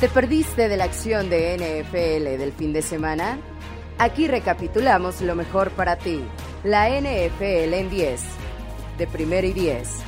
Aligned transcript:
¿Te 0.00 0.08
perdiste 0.08 0.68
de 0.68 0.76
la 0.76 0.84
acción 0.84 1.28
de 1.28 1.56
NFL 1.56 2.38
del 2.38 2.52
fin 2.52 2.72
de 2.72 2.82
semana? 2.82 3.36
Aquí 3.98 4.28
recapitulamos 4.28 5.20
lo 5.22 5.34
mejor 5.34 5.72
para 5.72 5.96
ti. 5.96 6.20
La 6.62 6.88
NFL 6.88 7.74
en 7.74 7.90
10. 7.90 8.22
De 8.96 9.08
primero 9.08 9.48
y 9.48 9.52
10. 9.52 10.07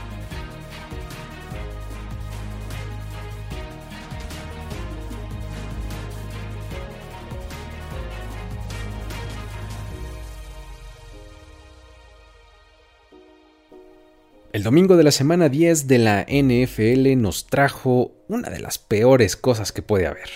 El 14.53 14.65
domingo 14.65 14.97
de 14.97 15.05
la 15.05 15.13
semana 15.13 15.49
10 15.49 15.87
de 15.87 15.99
la 15.99 16.27
NFL 16.29 17.17
nos 17.23 17.47
trajo 17.47 18.11
una 18.27 18.51
de 18.51 18.59
las 18.59 18.79
peores 18.79 19.37
cosas 19.37 19.71
que 19.71 19.81
puede 19.81 20.09
haber. 20.09 20.29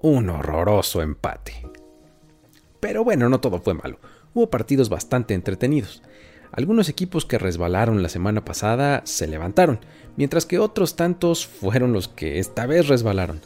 Un 0.00 0.30
horroroso 0.30 1.02
empate. 1.02 1.66
Pero 2.78 3.02
bueno, 3.02 3.28
no 3.28 3.40
todo 3.40 3.60
fue 3.60 3.74
malo. 3.74 3.98
Hubo 4.32 4.48
partidos 4.48 4.88
bastante 4.88 5.34
entretenidos. 5.34 6.04
Algunos 6.52 6.88
equipos 6.88 7.26
que 7.26 7.38
resbalaron 7.38 8.00
la 8.00 8.08
semana 8.08 8.44
pasada 8.44 9.02
se 9.06 9.26
levantaron, 9.26 9.80
mientras 10.16 10.46
que 10.46 10.60
otros 10.60 10.94
tantos 10.94 11.44
fueron 11.44 11.92
los 11.92 12.06
que 12.06 12.38
esta 12.38 12.66
vez 12.66 12.86
resbalaron. 12.86 13.40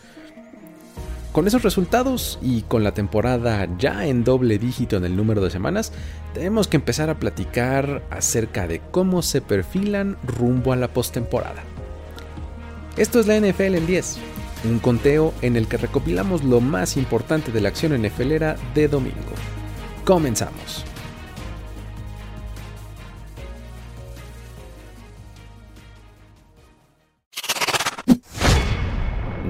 Con 1.33 1.47
esos 1.47 1.63
resultados 1.63 2.39
y 2.42 2.63
con 2.63 2.85
la 2.85 2.92
temporada 2.92 3.67
ya 3.79 4.07
en 4.07 4.25
doble 4.25 4.59
dígito 4.59 4.97
en 4.97 5.07
el 5.07 5.17
número 5.17 5.42
de 5.42 5.51
semanas, 5.51 5.92
tenemos 6.37 6.69
que 6.69 6.77
empezar 6.77 7.09
a 7.09 7.19
platicar 7.19 8.03
acerca 8.11 8.69
de 8.69 8.83
cómo 8.91 9.23
se 9.23 9.41
perfilan 9.41 10.19
rumbo 10.23 10.75
a 10.75 10.77
la 10.77 10.89
postemporada. 10.89 11.65
Esto 12.98 13.20
es 13.20 13.27
la 13.27 13.41
NFL 13.41 13.75
en 13.77 13.87
10, 13.87 14.19
un 14.64 14.79
conteo 14.79 15.33
en 15.41 15.57
el 15.57 15.67
que 15.67 15.79
recopilamos 15.79 16.45
lo 16.45 16.61
más 16.61 16.98
importante 16.98 17.53
de 17.53 17.62
la 17.62 17.70
acción 17.70 17.98
NFLera 17.98 18.59
de 18.75 18.87
domingo. 18.87 19.17
Comenzamos. 20.05 20.84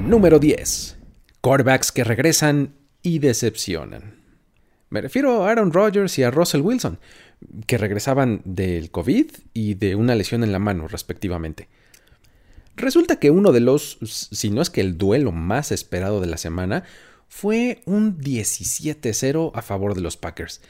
Número 0.07 0.39
10 0.39 0.98
quarterbacks 1.41 1.91
que 1.91 2.05
regresan 2.05 2.77
y 3.03 3.19
decepcionan. 3.19 4.26
Me 4.89 5.01
refiero 5.01 5.45
a 5.45 5.51
Aaron 5.51 5.73
Rodgers 5.73 6.19
y 6.19 6.23
a 6.23 6.31
Russell 6.31 6.61
Wilson, 6.61 6.98
que 7.67 7.79
regresaban 7.79 8.41
del 8.45 8.91
COVID 8.91 9.27
y 9.53 9.75
de 9.75 9.97
una 9.97 10.15
lesión 10.15 10.45
en 10.45 10.53
la 10.53 10.59
mano, 10.59 10.87
respectivamente. 10.89 11.69
Resulta 12.77 13.19
que 13.19 13.31
uno 13.31 13.53
de 13.53 13.61
los, 13.61 13.98
si 14.03 14.51
no 14.51 14.62
es 14.62 14.70
que 14.70 14.83
el 14.83 14.98
duelo 14.98 15.33
más 15.33 15.73
esperado 15.73 16.20
de 16.20 16.27
la 16.27 16.37
semana, 16.37 16.84
fue 17.29 17.83
un 17.87 18.19
17-0 18.19 19.51
a 19.55 19.62
favor 19.62 19.95
de 19.95 20.03
los 20.03 20.17
Packers. 20.17 20.61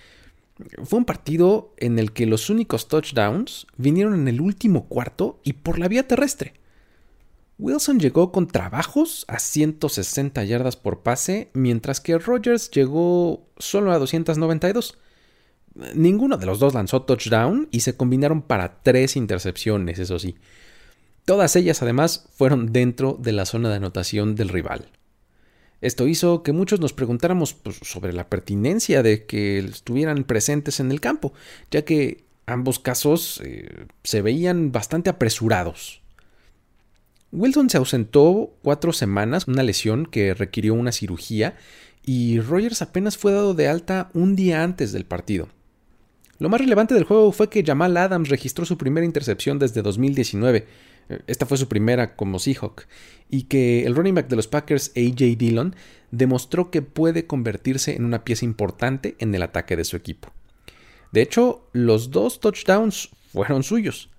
Fue 0.85 0.99
un 0.99 1.05
partido 1.05 1.75
en 1.77 1.99
el 1.99 2.13
que 2.13 2.25
los 2.25 2.49
únicos 2.49 2.89
touchdowns 2.89 3.67
vinieron 3.77 4.15
en 4.15 4.29
el 4.29 4.41
último 4.41 4.87
cuarto 4.87 5.39
y 5.45 5.55
por 5.55 5.79
la 5.79 5.89
vía 5.89 6.07
terrestre. 6.09 6.55
Wilson 7.59 7.99
llegó 7.99 8.33
con 8.33 8.49
trabajos 8.49 9.25
a 9.29 9.39
160 9.39 10.45
yardas 10.45 10.77
por 10.77 11.03
pase, 11.03 11.51
mientras 11.55 12.01
que 12.01 12.19
Rogers 12.19 12.71
llegó 12.71 13.49
solo 13.59 13.93
a 13.93 13.99
292. 13.99 14.99
Ninguno 15.95 16.37
de 16.37 16.47
los 16.47 16.59
dos 16.59 16.75
lanzó 16.75 17.03
touchdown 17.03 17.69
y 17.71 17.81
se 17.81 17.97
combinaron 17.97 18.43
para 18.43 18.83
tres 18.83 19.17
intercepciones, 19.17 19.99
eso 19.99 20.19
sí. 20.19 20.37
Todas 21.25 21.57
ellas 21.57 21.83
además 21.83 22.29
fueron 22.35 22.73
dentro 22.73 23.19
de 23.21 23.33
la 23.33 23.47
zona 23.47 23.71
de 23.71 23.77
anotación 23.77 24.37
del 24.37 24.51
rival. 24.51 24.91
Esto 25.81 26.07
hizo 26.07 26.43
que 26.43 26.53
muchos 26.53 26.81
nos 26.81 26.93
preguntáramos 26.93 27.55
pues, 27.55 27.77
sobre 27.83 28.13
la 28.13 28.29
pertinencia 28.29 29.03
de 29.03 29.27
que 29.27 29.59
estuvieran 29.59 30.25
presentes 30.25 30.81
en 30.81 30.91
el 30.91 31.01
campo, 31.01 31.33
ya 31.71 31.85
que 31.85 32.25
ambos 32.47 32.79
casos 32.79 33.41
eh, 33.45 33.87
se 34.03 34.23
veían 34.23 34.73
bastante 34.73 35.11
apresurados. 35.11 36.03
Wilson 37.37 37.69
se 37.69 37.77
ausentó 37.77 38.55
cuatro 38.63 38.95
semanas, 38.95 39.47
una 39.47 39.63
lesión 39.63 40.07
que 40.07 40.33
requirió 40.33 40.73
una 40.73 40.91
cirugía, 40.91 41.55
y 42.03 42.41
Rogers 42.41 42.81
apenas 42.81 43.19
fue 43.19 43.33
dado 43.33 43.53
de 43.53 43.69
alta 43.69 44.11
un 44.15 44.37
día 44.37 44.63
antes 44.63 44.91
del 44.93 45.05
partido. 45.05 45.49
Lo 46.39 46.49
más 46.49 46.63
relevante 46.63 46.95
del 46.95 47.05
juego 47.05 47.33
fue 47.33 47.51
que 47.51 47.63
Jamal 47.63 47.97
Adams 47.99 48.31
registró 48.31 48.65
su 48.65 48.79
primera 48.79 49.05
intercepción 49.05 49.59
desde 49.59 49.83
2019. 49.83 50.67
Esta 51.27 51.45
fue 51.45 51.59
su 51.59 51.69
primera 51.69 52.17
como 52.17 52.39
Seahawk. 52.39 52.87
Y 53.29 53.45
que 53.45 53.85
el 53.85 53.95
running 53.95 54.15
back 54.15 54.29
de 54.29 54.37
los 54.37 54.49
Packers, 54.49 54.93
AJ 54.97 55.37
Dillon, 55.37 55.77
demostró 56.11 56.71
que 56.71 56.81
puede 56.81 57.27
convertirse 57.27 57.97
en 57.97 58.05
una 58.07 58.25
pieza 58.25 58.47
importante 58.47 59.15
en 59.19 59.35
el 59.35 59.43
ataque 59.43 59.77
de 59.77 59.85
su 59.85 59.97
equipo. 59.97 60.33
De 61.13 61.21
hecho, 61.21 61.69
los 61.73 62.11
dos 62.11 62.41
touchdowns 62.41 63.11
fueron 63.33 63.63
suyos. 63.63 64.11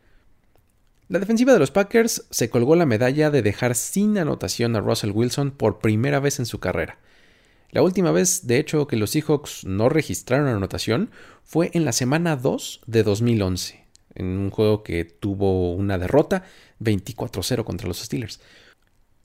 La 1.09 1.19
defensiva 1.19 1.53
de 1.53 1.59
los 1.59 1.71
Packers 1.71 2.25
se 2.31 2.49
colgó 2.49 2.75
la 2.75 2.85
medalla 2.85 3.31
de 3.31 3.41
dejar 3.41 3.75
sin 3.75 4.17
anotación 4.17 4.75
a 4.75 4.81
Russell 4.81 5.11
Wilson 5.11 5.51
por 5.51 5.79
primera 5.79 6.19
vez 6.19 6.37
en 6.39 6.45
su 6.45 6.59
carrera. 6.59 6.99
La 7.71 7.81
última 7.81 8.11
vez, 8.11 8.45
de 8.45 8.59
hecho, 8.59 8.87
que 8.87 8.97
los 8.97 9.11
Seahawks 9.11 9.63
no 9.63 9.87
registraron 9.87 10.47
anotación 10.47 11.11
fue 11.45 11.71
en 11.73 11.85
la 11.85 11.93
semana 11.93 12.35
2 12.35 12.81
de 12.87 13.03
2011, 13.03 13.85
en 14.15 14.25
un 14.25 14.49
juego 14.49 14.83
que 14.83 15.05
tuvo 15.05 15.73
una 15.75 15.97
derrota 15.97 16.43
24-0 16.81 17.63
contra 17.63 17.87
los 17.87 17.99
Steelers. 17.99 18.41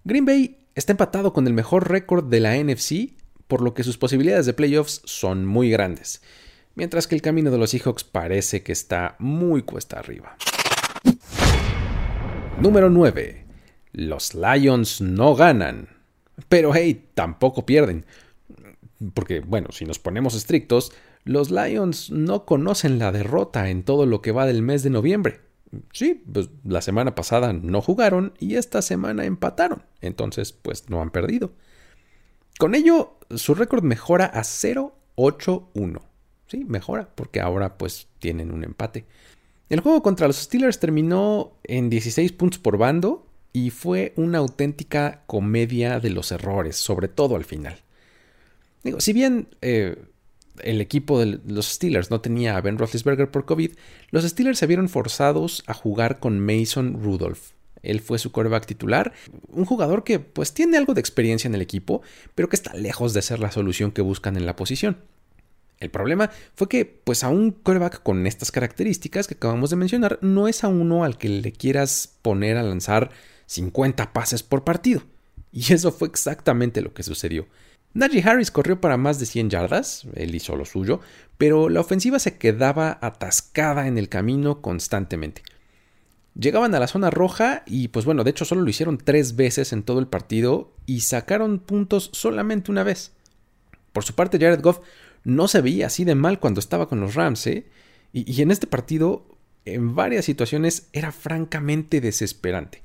Green 0.05 0.25
Bay 0.25 0.59
está 0.77 0.93
empatado 0.93 1.33
con 1.33 1.49
el 1.49 1.53
mejor 1.53 1.91
récord 1.91 2.31
de 2.31 2.39
la 2.39 2.57
NFC, 2.63 3.15
por 3.49 3.61
lo 3.61 3.75
que 3.75 3.83
sus 3.83 3.99
posibilidades 3.99 4.47
de 4.47 4.55
playoffs 4.55 5.03
son 5.05 5.47
muy 5.47 5.69
grandes, 5.69 6.23
mientras 6.77 7.09
que 7.09 7.17
el 7.17 7.23
camino 7.23 7.51
de 7.51 7.59
los 7.59 7.71
Seahawks 7.71 8.05
parece 8.05 8.63
que 8.63 8.71
está 8.71 9.17
muy 9.19 9.63
cuesta 9.63 9.99
arriba. 9.99 10.37
Número 12.61 12.91
9. 12.91 13.45
Los 13.93 14.35
Lions 14.35 15.01
no 15.01 15.35
ganan. 15.35 15.89
Pero 16.49 16.75
hey, 16.75 17.09
tampoco 17.15 17.67
pierden. 17.67 18.07
Porque, 19.15 19.41
bueno, 19.41 19.69
si 19.73 19.85
nos 19.85 19.99
ponemos 19.99 20.35
estrictos, 20.35 20.93
los 21.25 21.51
Lions 21.51 22.11
no 22.11 22.45
conocen 22.45 22.99
la 22.99 23.13
derrota 23.13 23.71
en 23.71 23.83
todo 23.83 24.07
lo 24.07 24.23
que 24.23 24.33
va 24.33 24.47
del 24.47 24.63
mes 24.63 24.83
de 24.83 24.91
noviembre. 24.91 25.41
Sí, 25.93 26.23
pues 26.33 26.51
la 26.65 26.83
semana 26.83 27.15
pasada 27.15 27.53
no 27.53 27.81
jugaron 27.81 28.35
y 28.39 28.57
esta 28.57 28.83
semana 28.83 29.25
empataron. 29.25 29.85
Entonces, 30.01 30.53
pues 30.53 30.91
no 30.91 31.01
han 31.01 31.11
perdido. 31.11 31.53
Con 32.59 32.75
ello, 32.75 33.19
su 33.35 33.55
récord 33.55 33.83
mejora 33.83 34.27
a 34.27 34.43
0-8-1. 34.43 36.03
Sí, 36.47 36.65
mejora, 36.65 37.09
porque 37.15 37.41
ahora 37.41 37.79
pues 37.79 38.09
tienen 38.19 38.53
un 38.53 38.63
empate. 38.63 39.07
El 39.69 39.81
juego 39.81 40.03
contra 40.03 40.27
los 40.27 40.37
Steelers 40.37 40.81
terminó 40.81 41.53
en 41.65 41.89
16 41.89 42.33
puntos 42.33 42.59
por 42.59 42.77
bando 42.77 43.27
y 43.53 43.71
fue 43.71 44.13
una 44.17 44.39
auténtica 44.39 45.23
comedia 45.27 46.01
de 46.01 46.11
los 46.11 46.33
errores, 46.33 46.77
sobre 46.77 47.09
todo 47.09 47.37
al 47.37 47.45
final. 47.45 47.79
Digo, 48.83 49.01
si 49.01 49.13
bien 49.13 49.49
eh, 49.61 49.97
el 50.61 50.81
equipo 50.81 51.21
de 51.21 51.41
los 51.47 51.67
Steelers 51.67 52.11
no 52.11 52.21
tenía 52.21 52.57
a 52.57 52.61
Ben 52.61 52.79
Roethlisberger 52.79 53.31
por 53.31 53.45
COVID, 53.45 53.73
los 54.11 54.25
Steelers 54.25 54.59
se 54.59 54.67
vieron 54.67 54.89
forzados 54.89 55.63
a 55.67 55.75
jugar 55.75 56.19
con 56.19 56.41
Mason 56.41 57.03
Rudolph. 57.03 57.53
Él 57.83 58.01
fue 58.01 58.19
su 58.19 58.31
quarterback 58.31 58.67
titular, 58.67 59.13
un 59.49 59.65
jugador 59.65 60.05
que 60.05 60.21
pues 60.21 60.55
tiene 60.55 60.77
algo 60.77 60.95
de 60.95 61.01
experiencia 61.01 61.49
en 61.49 61.55
el 61.55 61.63
equipo, 61.63 62.03
pero 62.35 62.49
que 62.49 62.57
está 62.57 62.75
lejos 62.75 63.13
de 63.13 63.23
ser 63.23 63.41
la 63.41 63.51
solución 63.51 63.91
que 63.91 64.03
buscan 64.03 64.37
en 64.37 64.47
la 64.47 64.57
posición. 64.57 64.99
El 65.83 65.91
problema 65.91 66.31
fue 66.55 66.69
que, 66.69 66.85
pues 66.85 67.25
a 67.25 67.29
un 67.29 67.51
quarterback 67.51 68.05
con 68.05 68.25
estas 68.29 68.53
características 68.53 69.27
que 69.27 69.35
acabamos 69.35 69.71
de 69.71 69.77
mencionar, 69.77 70.21
no 70.23 70.47
es 70.47 70.63
a 70.63 70.69
uno 70.69 71.03
al 71.03 71.19
que 71.19 71.29
le 71.29 71.51
quieras 71.51 72.17
poner 72.23 72.57
a 72.57 72.63
lanzar 72.63 73.11
50 73.47 74.13
pases 74.13 74.45
por 74.45 74.63
partido. 74.63 75.03
Y 75.51 75.73
eso 75.73 75.91
fue 75.91 76.07
exactamente 76.07 76.83
lo 76.83 76.95
que 76.95 77.03
sucedió. 77.03 77.49
Najee 77.95 78.23
Harris 78.23 78.53
corrió 78.53 78.81
para 78.81 78.97
más 78.97 79.19
de 79.19 79.27
100 79.27 79.51
yardas, 79.51 80.07
él 80.15 80.37
hizo 80.37 80.55
lo 80.55 80.65
suyo, 80.65 81.01
pero 81.37 81.69
la 81.69 81.81
ofensiva 81.81 82.21
se 82.21 82.39
quedaba 82.39 82.97
atascada 83.03 83.89
en 83.89 83.99
el 83.99 84.09
camino 84.09 84.63
constantemente. 84.63 85.43
Llegaban 86.39 86.77
a 86.77 86.81
la 86.81 86.87
zona 86.87 87.11
roja 87.11 87.65
y 87.67 87.89
pues 87.89 88.05
bueno, 88.05 88.23
de 88.23 88.31
hecho 88.31 88.45
solo 88.45 88.63
lo 88.63 88.71
hicieron 88.71 88.99
tres 88.99 89.35
veces 89.35 89.73
en 89.73 89.83
todo 89.83 89.99
el 89.99 90.07
partido 90.07 90.73
y 90.87 91.01
sacaron 91.01 91.59
puntos 91.59 92.09
solamente 92.13 92.71
una 92.71 92.85
vez. 92.85 93.13
Por 93.93 94.05
su 94.05 94.15
parte, 94.15 94.39
Jared 94.39 94.63
Goff 94.63 94.81
no 95.25 95.49
se 95.49 95.61
veía 95.61 95.87
así 95.87 96.05
de 96.05 96.15
mal 96.15 96.41
cuando 96.41 96.61
estaba 96.61 96.89
con 96.89 97.01
los 97.01 97.15
Rams, 97.15 97.47
¿eh? 97.47 97.67
y, 98.13 98.43
en 98.43 98.51
este 98.51 98.67
partido, 98.67 99.25
en 99.65 99.95
varias 99.95 100.25
situaciones, 100.25 100.89
era 100.93 101.13
francamente 101.13 102.01
desesperante. 102.01 102.83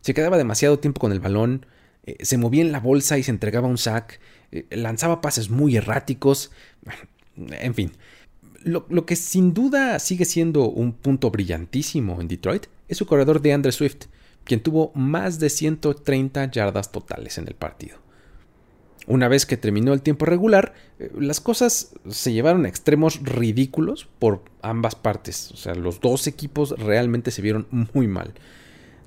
Se 0.00 0.14
quedaba 0.14 0.38
demasiado 0.38 0.78
tiempo 0.78 1.00
con 1.00 1.12
el 1.12 1.20
balón, 1.20 1.66
eh, 2.06 2.16
se 2.20 2.38
movía 2.38 2.62
en 2.62 2.72
la 2.72 2.80
bolsa 2.80 3.18
y 3.18 3.22
se 3.22 3.30
entregaba 3.30 3.68
un 3.68 3.78
sack, 3.78 4.20
eh, 4.52 4.66
lanzaba 4.70 5.20
pases 5.20 5.50
muy 5.50 5.76
erráticos, 5.76 6.50
en 7.36 7.74
fin. 7.74 7.92
Lo, 8.64 9.04
que 9.04 9.14
sin 9.14 9.52
duda 9.52 9.98
sigue 9.98 10.24
siendo 10.24 10.70
un 10.70 10.94
punto 10.94 11.30
brillantísimo 11.30 12.22
en 12.22 12.28
Detroit 12.28 12.66
es 12.88 12.96
su 12.96 13.04
corredor 13.04 13.42
de 13.42 13.52
Andre 13.52 13.72
Swift, 13.72 14.06
quien 14.44 14.62
tuvo 14.62 14.90
más 14.94 15.38
de 15.38 15.50
130 15.50 16.50
yardas 16.50 16.90
totales 16.90 17.36
en 17.36 17.46
el 17.46 17.54
partido. 17.54 17.98
Una 19.06 19.28
vez 19.28 19.44
que 19.44 19.58
terminó 19.58 19.92
el 19.92 20.00
tiempo 20.00 20.24
regular, 20.24 20.72
las 21.18 21.40
cosas 21.40 21.94
se 22.08 22.32
llevaron 22.32 22.64
a 22.64 22.68
extremos 22.68 23.20
ridículos 23.22 24.08
por 24.18 24.42
ambas 24.62 24.94
partes. 24.94 25.50
O 25.52 25.56
sea, 25.56 25.74
los 25.74 26.00
dos 26.00 26.26
equipos 26.26 26.70
realmente 26.78 27.30
se 27.30 27.42
vieron 27.42 27.66
muy 27.70 28.06
mal. 28.06 28.34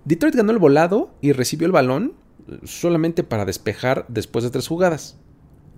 Detroit 0.06 0.36
ganó 0.36 0.52
el 0.52 0.58
volado 0.58 1.12
y 1.22 1.34
recibió 1.34 1.66
el 1.66 1.72
balón 1.72 2.14
eh, 2.48 2.60
solamente 2.64 3.24
para 3.24 3.46
despejar 3.46 4.06
después 4.08 4.44
de 4.44 4.52
tres 4.52 4.68
jugadas. 4.68 5.18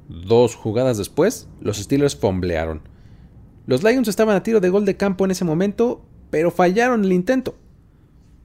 Dos 0.07 0.55
jugadas 0.55 0.97
después, 0.97 1.47
los 1.61 1.77
Steelers 1.77 2.15
fomblearon. 2.15 2.81
Los 3.67 3.83
Lions 3.83 4.07
estaban 4.07 4.35
a 4.35 4.43
tiro 4.43 4.59
de 4.59 4.69
gol 4.69 4.85
de 4.85 4.97
campo 4.97 5.25
en 5.25 5.31
ese 5.31 5.45
momento, 5.45 6.03
pero 6.31 6.49
fallaron 6.49 7.05
el 7.05 7.13
intento. 7.13 7.55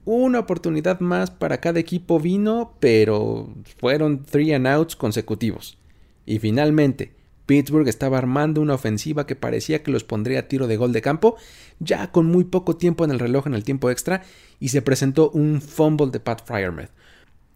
Una 0.05 0.37
oportunidad 0.37 0.99
más 0.99 1.31
para 1.31 1.59
cada 1.59 1.79
equipo 1.79 2.19
vino, 2.19 2.75
pero 2.79 3.49
fueron 3.79 4.23
three 4.23 4.53
and 4.53 4.67
outs 4.67 4.95
consecutivos. 4.95 5.79
Y 6.27 6.37
finalmente, 6.37 7.15
Pittsburgh 7.45 7.87
estaba 7.87 8.17
armando 8.17 8.61
una 8.61 8.73
ofensiva 8.73 9.25
que 9.25 9.35
parecía 9.35 9.83
que 9.83 9.91
los 9.91 10.03
pondría 10.03 10.39
a 10.39 10.47
tiro 10.47 10.67
de 10.67 10.77
gol 10.77 10.93
de 10.93 11.01
campo, 11.01 11.35
ya 11.79 12.11
con 12.11 12.25
muy 12.25 12.43
poco 12.43 12.77
tiempo 12.77 13.05
en 13.05 13.11
el 13.11 13.19
reloj 13.19 13.47
en 13.47 13.53
el 13.53 13.63
tiempo 13.63 13.89
extra, 13.89 14.23
y 14.59 14.69
se 14.69 14.81
presentó 14.81 15.29
un 15.31 15.61
fumble 15.61 16.11
de 16.11 16.19
Pat 16.19 16.45
Fryermuth. 16.45 16.89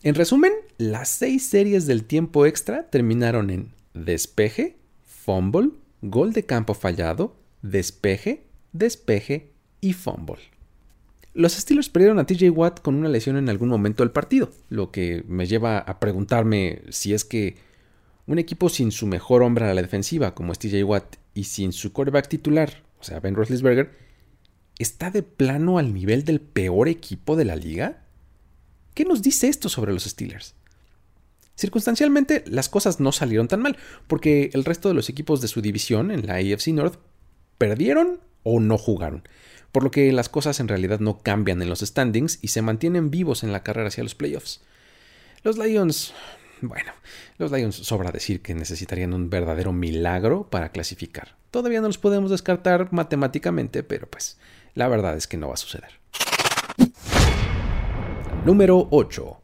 En 0.04 0.16
resumen, 0.16 0.54
las 0.78 1.10
seis 1.10 1.46
series 1.46 1.86
del 1.86 2.06
tiempo 2.06 2.46
extra 2.46 2.90
terminaron 2.90 3.50
en 3.50 3.74
despeje, 3.94 4.78
fumble, 5.04 5.72
gol 6.02 6.34
de 6.34 6.46
campo 6.46 6.74
fallado, 6.74 7.36
despeje, 7.62 8.46
despeje 8.72 9.52
y 9.82 9.94
fumble. 9.94 10.40
Los 11.34 11.54
Steelers 11.54 11.90
perdieron 11.90 12.20
a 12.20 12.26
TJ 12.26 12.50
Watt 12.50 12.82
con 12.82 12.96
una 12.96 13.10
lesión 13.10 13.38
en 13.38 13.50
algún 13.50 13.70
momento 13.70 14.04
del 14.04 14.12
partido, 14.12 14.52
lo 14.70 14.92
que 14.92 15.24
me 15.28 15.46
lleva 15.46 15.78
a 15.78 16.00
preguntarme 16.00 16.82
si 16.90 17.14
es 17.14 17.24
que 17.24 17.58
un 18.30 18.40
equipo 18.40 18.70
sin 18.70 18.92
su 18.92 19.08
mejor 19.08 19.44
hombre 19.44 19.66
a 19.66 19.74
la 19.74 19.82
defensiva, 19.82 20.36
como 20.36 20.52
es 20.52 20.60
TJ 20.60 20.84
Watt, 20.84 21.16
y 21.34 21.46
sin 21.46 21.74
su 21.74 21.92
quarterback 21.92 22.28
titular, 22.28 22.84
o 23.00 23.04
sea, 23.04 23.20
Ben 23.20 23.36
Roethlisberger, 23.36 23.92
¿está 24.78 25.10
de 25.12 25.24
plano 25.24 25.80
al 25.80 25.94
nivel 25.94 26.24
del 26.24 26.40
peor 26.40 26.88
equipo 26.88 27.36
de 27.36 27.46
la 27.46 27.56
liga? 27.56 28.06
¿Qué 28.94 29.04
nos 29.04 29.22
dice 29.22 29.48
esto 29.48 29.68
sobre 29.68 29.94
los 29.94 30.04
Steelers? 30.04 30.56
Circunstancialmente, 31.56 32.44
las 32.48 32.70
cosas 32.70 33.00
no 33.00 33.12
salieron 33.12 33.48
tan 33.48 33.62
mal, 33.62 33.78
porque 34.08 34.52
el 34.54 34.64
resto 34.64 34.88
de 34.88 34.96
los 34.96 35.10
equipos 35.10 35.42
de 35.42 35.48
su 35.48 35.62
división 35.62 36.12
en 36.12 36.26
la 36.28 36.36
AFC 36.36 36.68
North 36.68 37.00
perdieron 37.58 38.22
o 38.44 38.60
no 38.60 38.78
jugaron 38.78 39.24
por 39.72 39.84
lo 39.84 39.92
que 39.92 40.12
las 40.12 40.30
cosas 40.30 40.60
en 40.60 40.68
realidad 40.68 41.00
no 41.00 41.20
cambian 41.20 41.62
en 41.62 41.70
los 41.70 41.82
standings 41.82 42.40
y 42.42 42.50
se 42.50 42.62
mantienen 42.62 43.12
vivos 43.12 43.44
en 43.44 43.52
la 43.52 43.64
carrera 43.64 43.90
hacia 43.90 44.04
los 44.04 44.16
playoffs. 44.16 44.62
Los 45.44 45.58
Lions, 45.58 46.14
bueno, 46.62 46.92
los 47.38 47.52
Lions 47.52 47.76
sobra 47.76 48.12
decir 48.12 48.42
que 48.42 48.54
necesitarían 48.54 49.14
un 49.14 49.30
verdadero 49.30 49.72
milagro 49.74 50.50
para 50.50 50.70
clasificar. 50.70 51.36
Todavía 51.52 51.82
no 51.82 51.88
los 51.88 51.98
podemos 51.98 52.32
descartar 52.32 52.92
matemáticamente, 52.92 53.84
pero 53.84 54.08
pues 54.08 54.38
la 54.76 54.88
verdad 54.88 55.16
es 55.16 55.28
que 55.28 55.38
no 55.38 55.48
va 55.48 55.56
a 55.56 55.58
suceder. 55.58 56.00
Número 58.46 58.88
8. 58.92 59.42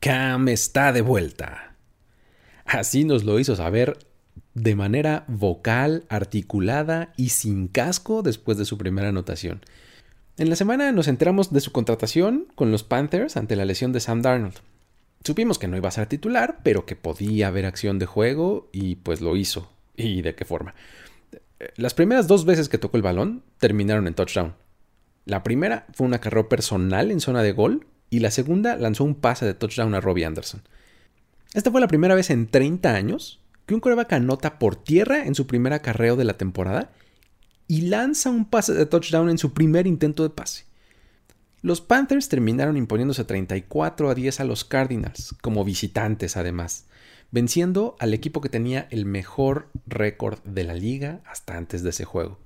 Cam 0.00 0.48
está 0.48 0.92
de 0.92 1.02
vuelta. 1.02 1.76
Así 2.64 3.04
nos 3.04 3.24
lo 3.24 3.38
hizo 3.38 3.56
saber 3.56 3.98
de 4.54 4.74
manera 4.74 5.24
vocal, 5.28 6.04
articulada 6.08 7.12
y 7.16 7.30
sin 7.30 7.68
casco 7.68 8.22
después 8.22 8.58
de 8.58 8.64
su 8.64 8.78
primera 8.78 9.08
anotación. 9.08 9.62
En 10.38 10.48
la 10.48 10.56
semana 10.56 10.92
nos 10.92 11.08
enteramos 11.08 11.52
de 11.52 11.60
su 11.60 11.72
contratación 11.72 12.48
con 12.54 12.72
los 12.72 12.84
Panthers 12.84 13.36
ante 13.36 13.56
la 13.56 13.64
lesión 13.64 13.92
de 13.92 14.00
Sam 14.00 14.22
Darnold. 14.22 14.60
Supimos 15.24 15.58
que 15.58 15.68
no 15.68 15.76
iba 15.76 15.88
a 15.88 15.92
ser 15.92 16.06
titular, 16.06 16.60
pero 16.62 16.84
que 16.84 16.96
podía 16.96 17.48
haber 17.48 17.66
acción 17.66 17.98
de 17.98 18.06
juego 18.06 18.68
y 18.72 18.96
pues 18.96 19.20
lo 19.20 19.36
hizo. 19.36 19.70
¿Y 19.96 20.22
de 20.22 20.34
qué 20.34 20.44
forma? 20.44 20.74
Las 21.76 21.94
primeras 21.94 22.26
dos 22.26 22.44
veces 22.44 22.68
que 22.68 22.78
tocó 22.78 22.96
el 22.96 23.02
balón 23.02 23.42
terminaron 23.58 24.06
en 24.06 24.14
touchdown. 24.14 24.54
La 25.24 25.42
primera 25.42 25.86
fue 25.92 26.06
una 26.06 26.20
carrera 26.20 26.48
personal 26.48 27.10
en 27.10 27.20
zona 27.20 27.42
de 27.42 27.52
gol 27.52 27.86
y 28.10 28.18
la 28.18 28.30
segunda 28.30 28.76
lanzó 28.76 29.04
un 29.04 29.14
pase 29.14 29.46
de 29.46 29.54
touchdown 29.54 29.94
a 29.94 30.00
Robbie 30.00 30.24
Anderson. 30.24 30.62
Esta 31.54 31.70
fue 31.70 31.80
la 31.80 31.88
primera 31.88 32.14
vez 32.14 32.30
en 32.30 32.48
30 32.48 32.94
años 32.94 33.40
que 33.66 33.74
un 33.74 33.80
coreback 33.80 34.14
anota 34.14 34.58
por 34.58 34.74
tierra 34.74 35.24
en 35.24 35.34
su 35.34 35.46
primer 35.46 35.72
acarreo 35.72 36.16
de 36.16 36.24
la 36.24 36.36
temporada 36.36 36.90
y 37.68 37.82
lanza 37.82 38.30
un 38.30 38.44
pase 38.44 38.74
de 38.74 38.86
touchdown 38.86 39.30
en 39.30 39.38
su 39.38 39.52
primer 39.52 39.86
intento 39.86 40.24
de 40.24 40.30
pase. 40.30 40.64
Los 41.62 41.80
Panthers 41.80 42.28
terminaron 42.28 42.76
imponiéndose 42.76 43.24
34 43.24 44.10
a 44.10 44.14
10 44.16 44.40
a 44.40 44.44
los 44.44 44.64
Cardinals, 44.64 45.32
como 45.42 45.64
visitantes 45.64 46.36
además, 46.36 46.86
venciendo 47.30 47.94
al 48.00 48.14
equipo 48.14 48.40
que 48.40 48.48
tenía 48.48 48.88
el 48.90 49.06
mejor 49.06 49.68
récord 49.86 50.40
de 50.42 50.64
la 50.64 50.74
liga 50.74 51.20
hasta 51.24 51.56
antes 51.56 51.84
de 51.84 51.90
ese 51.90 52.04
juego. 52.04 52.40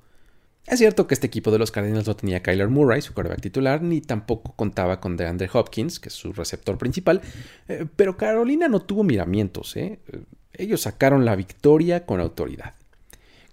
Es 0.66 0.80
cierto 0.80 1.06
que 1.06 1.14
este 1.14 1.28
equipo 1.28 1.50
de 1.50 1.58
los 1.58 1.70
Cardinals 1.70 2.06
no 2.06 2.14
tenía 2.14 2.42
Kyler 2.42 2.68
Murray, 2.68 3.00
su 3.00 3.14
quarterback 3.14 3.40
titular, 3.40 3.80
ni 3.80 4.02
tampoco 4.02 4.52
contaba 4.54 5.00
con 5.00 5.16
DeAndre 5.16 5.48
Hopkins, 5.50 5.98
que 5.98 6.10
es 6.10 6.14
su 6.14 6.34
receptor 6.34 6.76
principal, 6.76 7.22
eh, 7.68 7.86
pero 7.96 8.18
Carolina 8.18 8.68
no 8.68 8.80
tuvo 8.82 9.02
miramientos. 9.02 9.76
¿eh? 9.76 9.98
Ellos 10.52 10.82
sacaron 10.82 11.24
la 11.24 11.36
victoria 11.36 12.04
con 12.04 12.20
autoridad. 12.20 12.74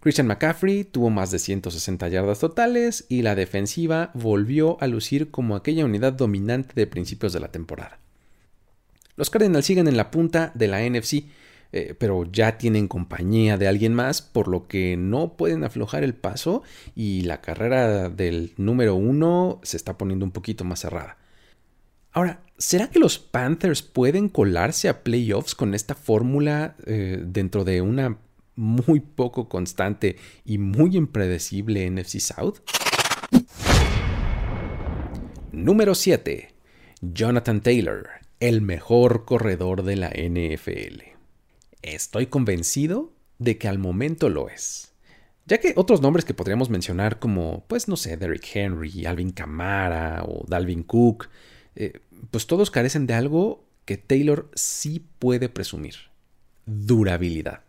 Christian 0.04 0.28
McCaffrey 0.28 0.84
tuvo 0.84 1.10
más 1.10 1.32
de 1.32 1.40
160 1.40 2.10
yardas 2.10 2.40
totales 2.40 3.06
y 3.08 3.22
la 3.22 3.36
defensiva 3.36 4.12
volvió 4.14 4.78
a 4.82 4.88
lucir 4.88 5.32
como 5.32 5.56
aquella 5.56 5.86
unidad 5.86 6.12
dominante 6.12 6.74
de 6.76 6.88
principios 6.88 7.32
de 7.32 7.40
la 7.40 7.54
temporada. 7.54 8.00
Los 9.16 9.30
Cardinals 9.30 9.66
siguen 9.66 9.88
en 9.88 9.96
la 9.96 10.12
punta 10.12 10.52
de 10.56 10.68
la 10.68 10.82
NFC, 10.82 11.24
eh, 11.72 11.96
pero 11.98 12.30
ya 12.30 12.58
tienen 12.58 12.90
compañía 12.90 13.58
de 13.58 13.70
alguien 13.70 13.94
más, 13.94 14.22
por 14.22 14.50
lo 14.50 14.68
que 14.68 14.98
no 14.98 15.38
pueden 15.38 15.64
aflojar 15.64 16.04
el 16.04 16.16
paso 16.16 16.64
y 16.96 17.22
la 17.22 17.40
carrera 17.40 18.10
del 18.10 18.52
número 18.58 18.96
uno 18.96 19.62
se 19.64 19.78
está 19.78 19.98
poniendo 19.98 20.26
un 20.26 20.32
poquito 20.32 20.66
más 20.66 20.82
cerrada. 20.82 21.16
Ahora, 22.12 22.42
¿será 22.58 22.90
que 22.90 23.00
los 23.00 23.20
Panthers 23.20 23.82
pueden 23.82 24.28
colarse 24.28 24.90
a 24.90 25.02
playoffs 25.02 25.56
con 25.56 25.74
esta 25.74 25.96
fórmula 25.96 26.76
eh, 26.86 27.24
dentro 27.26 27.64
de 27.64 27.80
una 27.80 28.18
muy 28.56 29.00
poco 29.00 29.50
constante 29.50 30.18
y 30.46 30.58
muy 30.58 30.96
impredecible 30.96 31.90
NFC 31.90 32.20
South? 32.20 32.60
Número 35.52 35.96
7. 35.96 36.50
Jonathan 37.02 37.62
Taylor, 37.62 38.10
el 38.40 38.62
mejor 38.62 39.26
corredor 39.26 39.84
de 39.84 39.96
la 39.96 40.10
NFL. 40.10 41.02
Estoy 41.82 42.28
convencido 42.28 43.14
de 43.40 43.58
que 43.58 43.68
al 43.68 43.78
momento 43.78 44.30
lo 44.30 44.50
es. 44.50 44.94
Ya 45.46 45.60
que 45.60 45.74
otros 45.76 46.02
nombres 46.02 46.24
que 46.24 46.34
podríamos 46.34 46.70
mencionar 46.70 47.20
como, 47.20 47.66
pues 47.68 47.88
no 47.90 47.98
sé, 47.98 48.16
Derrick 48.16 48.48
Henry, 48.56 49.06
Alvin 49.06 49.32
Kamara 49.32 50.24
o 50.24 50.46
Dalvin 50.48 50.84
Cook, 50.84 51.30
eh, 51.76 52.00
pues 52.32 52.48
todos 52.48 52.72
carecen 52.72 53.06
de 53.08 53.14
algo 53.14 53.66
que 53.86 53.98
Taylor 53.98 54.50
sí 54.56 55.06
puede 55.20 55.50
presumir. 55.50 55.96
Durabilidad. 56.66 57.62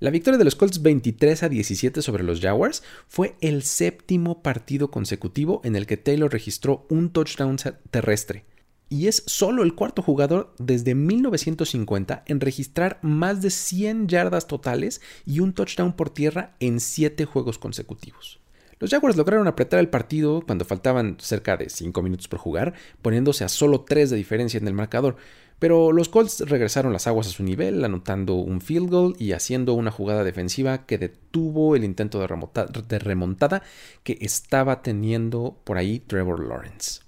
La 0.00 0.10
victoria 0.10 0.38
de 0.38 0.44
los 0.44 0.54
Colts 0.54 0.82
23 0.82 1.42
a 1.42 1.48
17 1.48 2.02
sobre 2.02 2.22
los 2.22 2.40
Jaguars 2.40 2.82
fue 3.08 3.34
el 3.40 3.62
séptimo 3.62 4.42
partido 4.42 4.90
consecutivo 4.90 5.60
en 5.64 5.74
el 5.74 5.86
que 5.86 5.96
Taylor 5.96 6.30
registró 6.30 6.86
un 6.88 7.10
touchdown 7.10 7.56
terrestre. 7.90 8.44
Y 8.90 9.08
es 9.08 9.22
solo 9.26 9.62
el 9.64 9.74
cuarto 9.74 10.00
jugador 10.02 10.54
desde 10.58 10.94
1950 10.94 12.22
en 12.26 12.40
registrar 12.40 12.98
más 13.02 13.42
de 13.42 13.50
100 13.50 14.08
yardas 14.08 14.46
totales 14.46 15.00
y 15.26 15.40
un 15.40 15.52
touchdown 15.52 15.92
por 15.94 16.10
tierra 16.10 16.54
en 16.60 16.80
7 16.80 17.24
juegos 17.24 17.58
consecutivos. 17.58 18.40
Los 18.80 18.90
Jaguars 18.90 19.16
lograron 19.16 19.48
apretar 19.48 19.80
el 19.80 19.88
partido 19.88 20.42
cuando 20.46 20.64
faltaban 20.64 21.16
cerca 21.20 21.56
de 21.56 21.68
5 21.68 22.00
minutos 22.02 22.28
por 22.28 22.38
jugar, 22.38 22.74
poniéndose 23.02 23.44
a 23.44 23.48
solo 23.48 23.80
3 23.80 24.10
de 24.10 24.16
diferencia 24.16 24.58
en 24.58 24.68
el 24.68 24.74
marcador, 24.74 25.16
pero 25.58 25.90
los 25.90 26.08
Colts 26.08 26.40
regresaron 26.48 26.92
las 26.92 27.08
aguas 27.08 27.26
a 27.26 27.30
su 27.30 27.42
nivel, 27.42 27.84
anotando 27.84 28.34
un 28.34 28.60
field 28.60 28.90
goal 28.90 29.16
y 29.18 29.32
haciendo 29.32 29.74
una 29.74 29.90
jugada 29.90 30.22
defensiva 30.22 30.86
que 30.86 30.98
detuvo 30.98 31.74
el 31.74 31.82
intento 31.82 32.20
de, 32.20 32.98
remontada 32.98 33.62
que 34.04 34.18
estaba 34.20 34.82
teniendo 34.82 35.58
por 35.64 35.76
ahí 35.76 35.98
Trevor 35.98 36.46
Lawrence. 36.46 37.00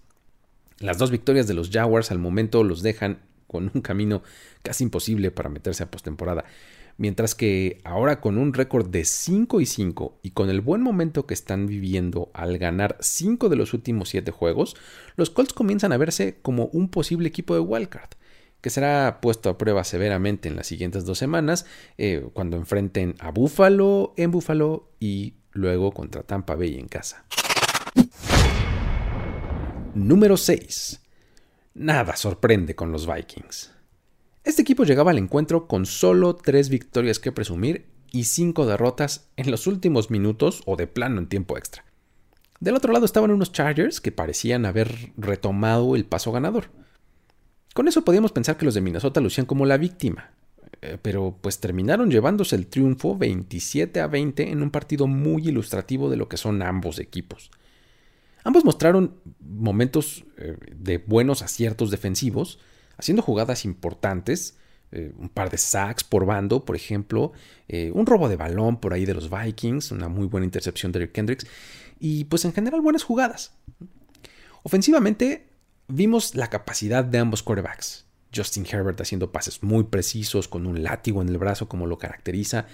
Las 0.81 0.99
dos 0.99 1.11
victorias 1.13 1.47
de 1.47 1.55
los 1.55 1.71
Jaguars 1.71 2.11
al 2.11 2.19
momento 2.19 2.65
los 2.65 2.83
dejan 2.83 3.21
con 3.47 3.71
un 3.75 3.81
camino 3.83 4.23
casi 4.63 4.85
imposible 4.85 5.31
para 5.31 5.49
meterse 5.49 5.85
a 5.85 5.91
postemporada 5.91 6.45
mientras 7.01 7.35
que 7.35 7.81
ahora 7.83 8.21
con 8.21 8.37
un 8.37 8.53
récord 8.53 8.87
de 8.87 9.07
5 9.07 9.63
y 9.63 9.67
5 9.67 10.19
y 10.23 10.33
con 10.33 10.51
el 10.51 10.61
buen 10.61 10.83
momento 10.83 11.27
que 11.27 11.33
están 11.33 11.67
viviendo 11.67 12.31
al 12.35 12.59
ganar 12.59 12.99
5 13.01 13.49
de 13.49 13.57
los 13.57 13.73
últimos 13.73 14.11
7 14.11 14.31
juegos, 14.31 14.77
los 15.17 15.31
Colts 15.31 15.55
comienzan 15.55 15.93
a 15.93 15.97
verse 15.97 16.41
como 16.43 16.67
un 16.67 16.91
posible 16.91 17.27
equipo 17.27 17.55
de 17.55 17.61
wildcard 17.61 18.11
que 18.61 18.69
será 18.69 19.21
puesto 19.23 19.49
a 19.49 19.57
prueba 19.57 19.83
severamente 19.83 20.51
en 20.51 20.57
las 20.57 20.67
siguientes 20.67 21.07
dos 21.07 21.17
semanas, 21.17 21.65
eh, 21.97 22.29
cuando 22.35 22.59
enfrenten 22.59 23.15
a 23.19 23.31
Buffalo 23.31 24.13
en 24.19 24.31
Buffalo 24.31 24.91
y 25.01 25.37
luego 25.53 25.93
contra 25.93 26.23
Tampa 26.23 26.55
Bay 26.55 26.79
en 26.79 26.89
casa. 26.89 27.25
Número 29.95 30.37
6. 30.37 31.01
Nada 31.73 32.15
sorprende 32.17 32.75
con 32.75 32.93
los 32.93 33.11
Vikings. 33.11 33.80
Este 34.43 34.63
equipo 34.63 34.85
llegaba 34.85 35.11
al 35.11 35.19
encuentro 35.19 35.67
con 35.67 35.85
solo 35.85 36.35
tres 36.35 36.71
victorias 36.71 37.19
que 37.19 37.33
presumir 37.33 37.87
y 38.11 38.25
cinco 38.25 38.67
derrotas 38.67 39.29
en 39.37 39.51
los 39.51 39.67
últimos 39.67 40.11
minutos 40.11 40.63
o 40.67 40.77
de 40.77 40.87
plano 40.87 41.21
en 41.21 41.29
tiempo 41.29 41.59
extra. 41.59 41.85
Del 42.59 42.75
otro 42.75 42.93
lado 42.93 43.05
estaban 43.05 43.31
unos 43.31 43.53
Chargers 43.53 44.01
que 44.01 44.13
parecían 44.13 44.65
haber 44.65 45.13
retomado 45.17 45.95
el 45.95 46.05
paso 46.05 46.33
ganador. 46.33 46.71
Con 47.75 47.87
eso 47.87 48.05
podíamos 48.05 48.33
pensar 48.33 48.57
que 48.57 48.65
los 48.65 48.75
de 48.75 48.81
Minnesota 48.81 49.21
lucían 49.21 49.47
como 49.47 49.67
la 49.67 49.77
víctima, 49.77 50.33
eh, 50.83 50.99
pero 51.01 51.37
pues 51.41 51.61
terminaron 51.61 52.11
llevándose 52.11 52.57
el 52.57 52.67
triunfo 52.67 53.17
27 53.17 54.01
a 54.01 54.07
20 54.07 54.51
en 54.51 54.63
un 54.63 54.71
partido 54.71 55.07
muy 55.07 55.49
ilustrativo 55.49 56.11
de 56.11 56.17
lo 56.17 56.29
que 56.29 56.37
son 56.37 56.63
ambos 56.63 56.99
equipos. 56.99 57.51
Ambos 58.43 58.65
mostraron 58.65 59.17
momentos 59.41 60.25
eh, 60.39 60.57
de 60.75 60.99
buenos 60.99 61.43
aciertos 61.43 61.91
defensivos, 61.91 62.59
haciendo 63.01 63.23
jugadas 63.23 63.65
importantes, 63.65 64.57
eh, 64.93 65.13
un 65.19 65.29
par 65.29 65.51
de 65.51 65.59
sacks 65.59 66.05
por 66.05 66.27
bando, 66.27 66.65
por 66.65 66.77
ejemplo, 66.77 67.33
un 67.93 68.05
robo 68.05 68.29
de 68.29 68.37
balón 68.37 68.81
por 68.81 68.93
ahí 68.93 69.05
de 69.05 69.15
los 69.15 69.31
Vikings, 69.31 69.93
una 69.93 70.09
muy 70.09 70.27
buena 70.27 70.45
intercepción 70.45 70.91
de 70.93 70.99
Eric 71.01 71.13
Kendricks, 71.13 71.47
y 72.01 72.25
pues 72.25 72.45
en 72.45 72.53
general 72.53 72.81
buenas 72.81 73.05
jugadas. 73.05 73.53
Ofensivamente, 74.65 75.47
vimos 75.87 76.35
la 76.35 76.51
capacidad 76.51 77.05
de 77.05 77.19
ambos 77.19 77.43
quarterbacks. 77.43 78.07
Justin 78.35 78.67
Herbert 78.71 79.01
haciendo 79.01 79.33
pases 79.33 79.63
muy 79.63 79.85
precisos 79.85 80.49
con 80.49 80.67
un 80.67 80.83
látigo 80.83 81.23
en 81.23 81.29
el 81.29 81.39
brazo 81.39 81.69
como 81.69 81.87
lo 81.87 81.99
caracteriza, 81.99 82.67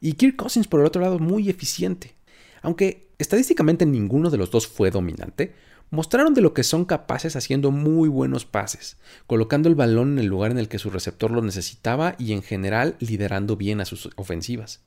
y 0.00 0.14
Kirk 0.14 0.36
Cousins 0.36 0.68
por 0.68 0.80
el 0.80 0.86
otro 0.86 1.02
lado 1.02 1.18
muy 1.18 1.50
eficiente. 1.50 2.14
Aunque 2.62 3.10
estadísticamente 3.18 3.84
ninguno 3.86 4.30
de 4.30 4.38
los 4.38 4.50
dos 4.50 4.66
fue 4.66 4.90
dominante, 4.90 5.54
mostraron 5.90 6.34
de 6.34 6.40
lo 6.40 6.54
que 6.54 6.62
son 6.62 6.84
capaces 6.84 7.36
haciendo 7.36 7.70
muy 7.70 8.08
buenos 8.08 8.46
pases, 8.46 8.96
colocando 9.26 9.68
el 9.68 9.74
balón 9.74 10.12
en 10.12 10.18
el 10.20 10.26
lugar 10.26 10.50
en 10.50 10.58
el 10.58 10.68
que 10.68 10.78
su 10.78 10.90
receptor 10.90 11.30
lo 11.30 11.42
necesitaba 11.42 12.14
y 12.18 12.32
en 12.32 12.42
general 12.42 12.96
liderando 13.00 13.56
bien 13.56 13.80
a 13.80 13.84
sus 13.84 14.10
ofensivas. 14.16 14.80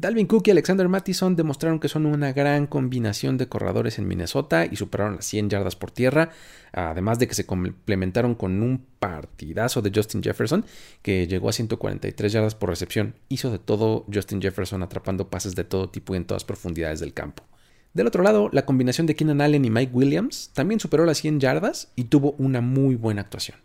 Dalvin 0.00 0.28
Cook 0.28 0.46
y 0.46 0.52
Alexander 0.52 0.88
Mattison 0.88 1.34
demostraron 1.34 1.80
que 1.80 1.88
son 1.88 2.06
una 2.06 2.32
gran 2.32 2.68
combinación 2.68 3.36
de 3.36 3.48
corredores 3.48 3.98
en 3.98 4.06
Minnesota 4.06 4.64
y 4.64 4.76
superaron 4.76 5.16
las 5.16 5.24
100 5.24 5.50
yardas 5.50 5.74
por 5.74 5.90
tierra, 5.90 6.30
además 6.70 7.18
de 7.18 7.26
que 7.26 7.34
se 7.34 7.46
complementaron 7.46 8.36
con 8.36 8.62
un 8.62 8.86
partidazo 9.00 9.82
de 9.82 9.90
Justin 9.92 10.22
Jefferson, 10.22 10.64
que 11.02 11.26
llegó 11.26 11.48
a 11.48 11.52
143 11.52 12.32
yardas 12.32 12.54
por 12.54 12.68
recepción. 12.68 13.16
Hizo 13.28 13.50
de 13.50 13.58
todo 13.58 14.06
Justin 14.12 14.40
Jefferson 14.40 14.84
atrapando 14.84 15.30
pases 15.30 15.56
de 15.56 15.64
todo 15.64 15.88
tipo 15.88 16.14
y 16.14 16.18
en 16.18 16.26
todas 16.26 16.44
profundidades 16.44 17.00
del 17.00 17.12
campo. 17.12 17.42
Del 17.94 18.06
otro 18.06 18.22
lado, 18.22 18.48
la 18.52 18.66
combinación 18.66 19.06
de 19.06 19.16
Keenan 19.16 19.40
Allen 19.40 19.64
y 19.64 19.70
Mike 19.70 19.92
Williams 19.92 20.50
también 20.54 20.80
superó 20.80 21.04
las 21.04 21.18
100 21.18 21.40
yardas 21.40 21.92
y 21.96 22.04
tuvo 22.04 22.32
una 22.38 22.60
muy 22.60 22.94
buena 22.94 23.22
actuación. 23.22 23.58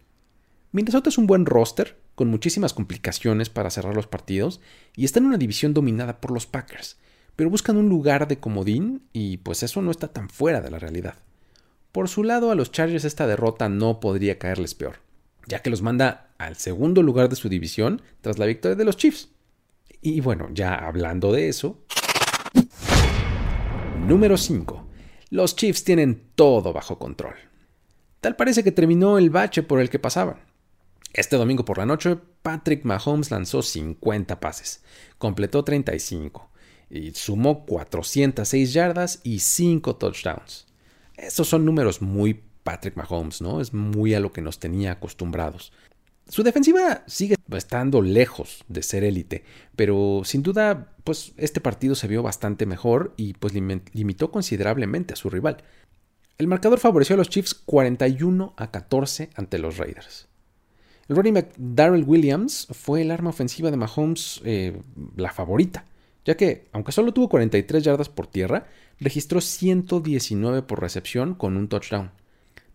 Minnesota 0.72 1.10
es 1.10 1.18
un 1.18 1.28
buen 1.28 1.46
roster, 1.46 1.98
con 2.16 2.30
muchísimas 2.30 2.74
complicaciones 2.74 3.50
para 3.50 3.70
cerrar 3.70 3.96
los 3.96 4.08
partidos, 4.08 4.60
y 4.96 5.06
está 5.06 5.20
en 5.20 5.26
una 5.26 5.38
división 5.38 5.74
dominada 5.74 6.20
por 6.20 6.32
los 6.32 6.48
Packers, 6.48 6.98
pero 7.36 7.50
buscan 7.50 7.78
un 7.78 7.90
lugar 7.90 8.28
de 8.28 8.40
comodín 8.40 9.04
y 9.14 9.38
pues 9.38 9.62
eso 9.62 9.82
no 9.82 9.92
está 9.92 10.08
tan 10.08 10.30
fuera 10.30 10.62
de 10.62 10.72
la 10.72 10.80
realidad. 10.80 11.16
Por 11.92 12.10
su 12.10 12.24
lado, 12.24 12.50
a 12.50 12.56
los 12.56 12.72
Chargers 12.72 13.06
esta 13.06 13.28
derrota 13.28 13.70
no 13.70 14.00
podría 14.00 14.40
caerles 14.40 14.74
peor, 14.74 14.96
ya 15.48 15.60
que 15.60 15.70
los 15.70 15.84
manda 15.84 16.32
al 16.40 16.56
segundo 16.56 17.04
lugar 17.04 17.30
de 17.30 17.36
su 17.36 17.50
división 17.50 18.02
tras 18.22 18.40
la 18.40 18.48
victoria 18.48 18.76
de 18.76 18.86
los 18.86 18.98
Chiefs. 18.98 19.30
Y 20.02 20.22
bueno, 20.22 20.50
ya 20.54 20.74
hablando 20.74 21.32
de 21.32 21.50
eso. 21.50 21.84
Número 24.08 24.36
5. 24.36 24.86
Los 25.30 25.56
Chiefs 25.56 25.86
tienen 25.86 26.24
todo 26.36 26.74
bajo 26.74 27.00
control. 27.00 27.36
Tal 28.20 28.36
parece 28.36 28.62
que 28.62 28.74
terminó 28.74 29.18
el 29.18 29.30
bache 29.30 29.64
por 29.64 29.80
el 29.80 29.90
que 29.90 29.98
pasaban. 29.98 30.42
Este 31.14 31.38
domingo 31.38 31.64
por 31.64 31.78
la 31.78 31.86
noche, 31.86 32.18
Patrick 32.42 32.84
Mahomes 32.84 33.32
lanzó 33.32 33.62
50 33.62 34.42
pases, 34.42 34.84
completó 35.18 35.64
35 35.64 36.52
y 36.90 37.12
sumó 37.12 37.66
406 37.66 38.74
yardas 38.74 39.22
y 39.24 39.40
5 39.40 39.96
touchdowns. 39.96 40.68
Estos 41.16 41.48
son 41.48 41.64
números 41.64 42.02
muy 42.02 42.44
Patrick 42.64 42.98
Mahomes, 42.98 43.42
¿no? 43.42 43.62
Es 43.62 43.74
muy 43.74 44.16
a 44.16 44.20
lo 44.20 44.34
que 44.34 44.42
nos 44.42 44.60
tenía 44.60 44.92
acostumbrados. 44.92 45.72
Su 46.28 46.44
defensiva 46.44 47.04
sigue 47.06 47.36
estando 47.52 48.02
lejos 48.02 48.64
de 48.68 48.82
ser 48.82 49.04
élite, 49.04 49.44
pero 49.76 50.22
sin 50.24 50.42
duda, 50.42 50.96
pues 51.04 51.34
este 51.38 51.62
partido 51.62 51.96
se 51.96 52.08
vio 52.08 52.24
bastante 52.24 52.66
mejor 52.66 53.14
y 53.18 53.34
pues 53.34 53.54
limitó 53.54 54.32
considerablemente 54.32 55.14
a 55.14 55.18
su 55.18 55.30
rival. 55.30 55.58
El 56.38 56.48
marcador 56.48 56.80
favoreció 56.80 57.16
a 57.16 57.18
los 57.18 57.30
Chiefs 57.30 57.54
41 57.54 58.54
a 58.58 58.72
14 58.72 59.30
ante 59.36 59.60
los 59.60 59.78
Raiders. 59.78 60.28
El 61.08 61.18
running 61.18 61.34
back 61.34 61.54
Darrell 61.58 62.06
Williams 62.06 62.68
fue 62.72 63.02
el 63.02 63.12
arma 63.12 63.30
ofensiva 63.30 63.70
de 63.70 63.78
Mahomes 63.78 64.42
eh, 64.46 64.82
la 65.18 65.32
favorita, 65.32 65.86
ya 66.26 66.36
que, 66.36 66.70
aunque 66.72 66.94
solo 66.94 67.14
tuvo 67.14 67.28
43 67.28 67.84
yardas 67.84 68.10
por 68.10 68.28
tierra, 68.28 68.68
registró 69.00 69.42
119 69.42 70.62
por 70.64 70.82
recepción 70.82 71.36
con 71.36 71.58
un 71.58 71.68
touchdown. 71.68 72.12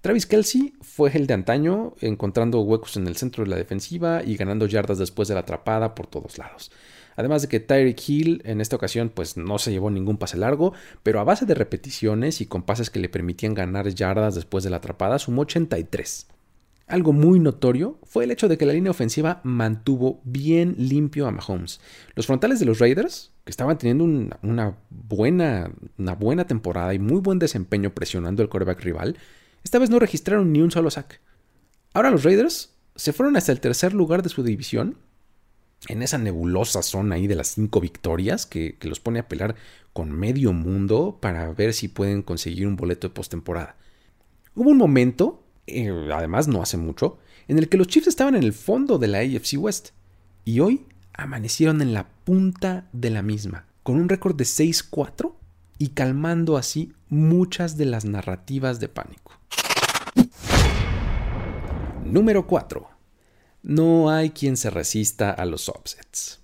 Travis 0.00 0.26
Kelsey 0.26 0.74
fue 0.80 1.10
el 1.14 1.26
de 1.26 1.34
antaño, 1.34 1.94
encontrando 2.00 2.60
huecos 2.60 2.96
en 2.96 3.08
el 3.08 3.16
centro 3.16 3.42
de 3.42 3.50
la 3.50 3.56
defensiva 3.56 4.22
y 4.24 4.36
ganando 4.36 4.66
yardas 4.66 4.98
después 4.98 5.26
de 5.26 5.34
la 5.34 5.40
atrapada 5.40 5.96
por 5.96 6.06
todos 6.06 6.38
lados. 6.38 6.70
Además 7.16 7.42
de 7.42 7.48
que 7.48 7.58
Tyreek 7.58 8.08
Hill 8.08 8.42
en 8.44 8.60
esta 8.60 8.76
ocasión 8.76 9.10
pues 9.12 9.36
no 9.36 9.58
se 9.58 9.72
llevó 9.72 9.90
ningún 9.90 10.16
pase 10.16 10.36
largo, 10.36 10.72
pero 11.02 11.18
a 11.18 11.24
base 11.24 11.46
de 11.46 11.54
repeticiones 11.54 12.40
y 12.40 12.46
con 12.46 12.62
pases 12.62 12.90
que 12.90 13.00
le 13.00 13.08
permitían 13.08 13.54
ganar 13.54 13.88
yardas 13.88 14.36
después 14.36 14.62
de 14.62 14.70
la 14.70 14.76
atrapada 14.76 15.18
sumó 15.18 15.42
83. 15.42 16.28
Algo 16.86 17.12
muy 17.12 17.40
notorio 17.40 17.98
fue 18.04 18.22
el 18.22 18.30
hecho 18.30 18.46
de 18.46 18.56
que 18.56 18.66
la 18.66 18.72
línea 18.72 18.92
ofensiva 18.92 19.40
mantuvo 19.42 20.20
bien 20.22 20.76
limpio 20.78 21.26
a 21.26 21.32
Mahomes. 21.32 21.80
Los 22.14 22.26
frontales 22.26 22.60
de 22.60 22.66
los 22.66 22.78
Raiders, 22.78 23.32
que 23.44 23.50
estaban 23.50 23.76
teniendo 23.76 24.04
una, 24.04 24.78
buena, 24.88 25.72
una 25.98 26.14
buena 26.14 26.46
temporada 26.46 26.94
y 26.94 27.00
muy 27.00 27.20
buen 27.20 27.40
desempeño 27.40 27.90
presionando 27.94 28.42
al 28.42 28.48
quarterback 28.48 28.80
rival, 28.80 29.16
esta 29.68 29.78
vez 29.78 29.90
no 29.90 29.98
registraron 29.98 30.50
ni 30.50 30.62
un 30.62 30.70
solo 30.70 30.90
sack. 30.90 31.20
Ahora 31.92 32.10
los 32.10 32.24
Raiders 32.24 32.74
se 32.96 33.12
fueron 33.12 33.36
hasta 33.36 33.52
el 33.52 33.60
tercer 33.60 33.92
lugar 33.92 34.22
de 34.22 34.30
su 34.30 34.42
división, 34.42 34.96
en 35.88 36.02
esa 36.02 36.16
nebulosa 36.16 36.82
zona 36.82 37.16
ahí 37.16 37.26
de 37.26 37.36
las 37.36 37.48
cinco 37.48 37.78
victorias 37.78 38.46
que, 38.46 38.78
los 38.80 38.98
pone 38.98 39.20
a 39.20 39.28
pelear 39.28 39.56
con 39.92 40.10
medio 40.10 40.54
mundo 40.54 41.18
para 41.20 41.52
ver 41.52 41.74
si 41.74 41.88
pueden 41.88 42.22
conseguir 42.22 42.66
un 42.66 42.76
boleto 42.76 43.08
de 43.08 43.14
postemporada. 43.14 43.76
Hubo 44.54 44.70
un 44.70 44.78
momento 44.78 45.44
eh, 45.66 45.92
además 46.14 46.48
no 46.48 46.62
hace 46.62 46.78
mucho, 46.78 47.18
en 47.46 47.58
el 47.58 47.68
que 47.68 47.76
los 47.76 47.88
Chiefs 47.88 48.08
estaban 48.08 48.36
en 48.36 48.44
el 48.44 48.54
fondo 48.54 48.98
de 48.98 49.08
la 49.08 49.18
AFC 49.18 49.58
West 49.58 49.90
y 50.46 50.60
hoy 50.60 50.86
amanecieron 51.12 51.82
en 51.82 51.92
la 51.92 52.08
punta 52.24 52.88
de 52.94 53.10
la 53.10 53.20
misma, 53.20 53.66
con 53.82 54.00
un 54.00 54.08
récord 54.08 54.34
de 54.34 54.44
6-4 54.44 55.34
y 55.76 55.88
calmando 55.88 56.56
así 56.56 56.94
muchas 57.08 57.76
de 57.76 57.84
las 57.84 58.04
narrativas 58.04 58.80
de 58.80 58.88
pánico. 58.88 59.32
Número 62.04 62.46
4. 62.46 62.88
No 63.62 64.10
hay 64.10 64.30
quien 64.30 64.56
se 64.56 64.70
resista 64.70 65.30
a 65.30 65.44
los 65.44 65.68
upsets. 65.68 66.40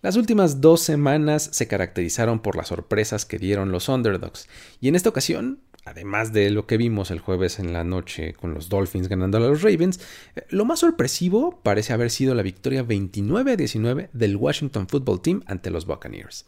Las 0.00 0.16
últimas 0.16 0.60
dos 0.60 0.82
semanas 0.82 1.48
se 1.52 1.68
caracterizaron 1.68 2.40
por 2.40 2.56
las 2.56 2.68
sorpresas 2.68 3.24
que 3.24 3.38
dieron 3.38 3.70
los 3.70 3.88
underdogs, 3.88 4.48
y 4.80 4.88
en 4.88 4.96
esta 4.96 5.10
ocasión 5.10 5.60
además 5.84 6.32
de 6.32 6.50
lo 6.50 6.66
que 6.66 6.76
vimos 6.76 7.10
el 7.10 7.20
jueves 7.20 7.58
en 7.58 7.72
la 7.72 7.84
noche 7.84 8.34
con 8.34 8.54
los 8.54 8.68
Dolphins 8.68 9.08
ganando 9.08 9.38
a 9.38 9.40
los 9.40 9.62
Ravens, 9.62 10.00
eh, 10.36 10.44
lo 10.50 10.64
más 10.64 10.80
sorpresivo 10.80 11.60
parece 11.62 11.92
haber 11.92 12.10
sido 12.10 12.34
la 12.34 12.42
victoria 12.42 12.82
29 12.82 13.52
a 13.52 13.56
19 13.56 14.10
del 14.12 14.36
Washington 14.36 14.88
Football 14.88 15.22
Team 15.22 15.42
ante 15.46 15.70
los 15.70 15.86
Buccaneers. 15.86 16.46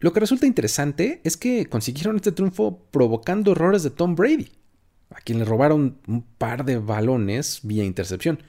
Lo 0.00 0.14
que 0.14 0.20
resulta 0.20 0.46
interesante 0.46 1.20
es 1.24 1.36
que 1.36 1.66
consiguieron 1.66 2.16
este 2.16 2.32
triunfo 2.32 2.86
provocando 2.90 3.52
errores 3.52 3.82
de 3.82 3.90
Tom 3.90 4.14
Brady, 4.14 4.50
a 5.10 5.20
quien 5.20 5.38
le 5.38 5.44
robaron 5.44 5.98
un 6.08 6.22
par 6.22 6.64
de 6.64 6.78
balones 6.78 7.60
vía 7.64 7.84
intercepción. 7.84 8.42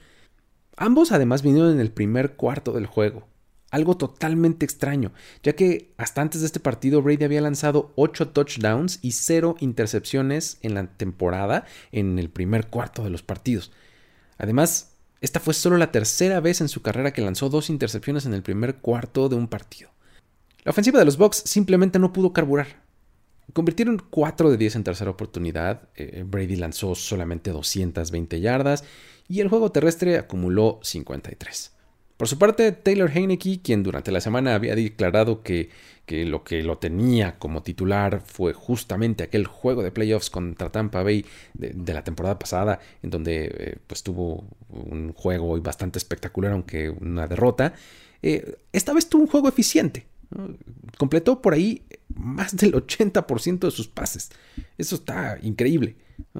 Ambos 0.78 1.12
además 1.12 1.42
vinieron 1.42 1.72
en 1.72 1.80
el 1.80 1.92
primer 1.92 2.36
cuarto 2.36 2.72
del 2.72 2.86
juego, 2.86 3.28
algo 3.70 3.98
totalmente 3.98 4.64
extraño, 4.64 5.12
ya 5.42 5.52
que 5.52 5.92
hasta 5.98 6.22
antes 6.22 6.40
de 6.40 6.46
este 6.46 6.58
partido 6.58 7.02
Brady 7.02 7.24
había 7.24 7.42
lanzado 7.42 7.92
8 7.96 8.30
touchdowns 8.30 8.98
y 9.02 9.12
0 9.12 9.56
intercepciones 9.60 10.56
en 10.62 10.72
la 10.72 10.86
temporada 10.86 11.66
en 11.90 12.18
el 12.18 12.30
primer 12.30 12.68
cuarto 12.68 13.04
de 13.04 13.10
los 13.10 13.22
partidos. 13.22 13.72
Además, 14.38 14.92
esta 15.20 15.38
fue 15.38 15.52
solo 15.52 15.76
la 15.76 15.92
tercera 15.92 16.40
vez 16.40 16.62
en 16.62 16.68
su 16.68 16.80
carrera 16.80 17.12
que 17.12 17.20
lanzó 17.20 17.50
dos 17.50 17.68
intercepciones 17.68 18.24
en 18.24 18.32
el 18.32 18.42
primer 18.42 18.76
cuarto 18.76 19.28
de 19.28 19.36
un 19.36 19.48
partido. 19.48 19.90
La 20.64 20.70
ofensiva 20.70 20.98
de 21.00 21.04
los 21.04 21.16
Bucks 21.16 21.42
simplemente 21.44 21.98
no 21.98 22.12
pudo 22.12 22.32
carburar. 22.32 22.82
Convirtieron 23.52 24.00
4 24.10 24.50
de 24.50 24.56
10 24.56 24.76
en 24.76 24.84
tercera 24.84 25.10
oportunidad, 25.10 25.88
eh, 25.96 26.24
Brady 26.24 26.56
lanzó 26.56 26.94
solamente 26.94 27.50
220 27.50 28.40
yardas 28.40 28.84
y 29.28 29.40
el 29.40 29.48
juego 29.48 29.72
terrestre 29.72 30.18
acumuló 30.18 30.78
53. 30.82 31.72
Por 32.16 32.28
su 32.28 32.38
parte, 32.38 32.70
Taylor 32.70 33.10
Heineke, 33.10 33.60
quien 33.60 33.82
durante 33.82 34.12
la 34.12 34.20
semana 34.20 34.54
había 34.54 34.76
declarado 34.76 35.42
que, 35.42 35.70
lo 36.06 36.44
que 36.44 36.62
lo 36.62 36.78
tenía 36.78 37.36
como 37.40 37.64
titular 37.64 38.22
fue 38.24 38.52
justamente 38.52 39.24
aquel 39.24 39.48
juego 39.48 39.82
de 39.82 39.90
playoffs 39.90 40.30
contra 40.30 40.70
Tampa 40.70 41.02
Bay 41.02 41.26
de, 41.54 41.92
la 41.92 42.04
temporada 42.04 42.38
pasada, 42.38 42.78
en 43.02 43.10
donde 43.10 43.52
eh, 43.52 43.76
pues 43.88 44.04
tuvo 44.04 44.44
un 44.68 45.12
juego 45.14 45.60
bastante 45.60 45.98
espectacular, 45.98 46.52
aunque 46.52 46.90
una 46.90 47.26
derrota, 47.26 47.74
eh, 48.22 48.56
esta 48.72 48.92
vez 48.92 49.08
tuvo 49.08 49.22
un 49.22 49.28
juego 49.28 49.48
eficiente. 49.48 50.06
Completó 50.98 51.42
por 51.42 51.54
ahí 51.54 51.82
más 52.14 52.56
del 52.56 52.72
80% 52.74 53.60
de 53.60 53.70
sus 53.70 53.88
pases. 53.88 54.30
Eso 54.78 54.96
está 54.96 55.38
increíble. 55.42 55.96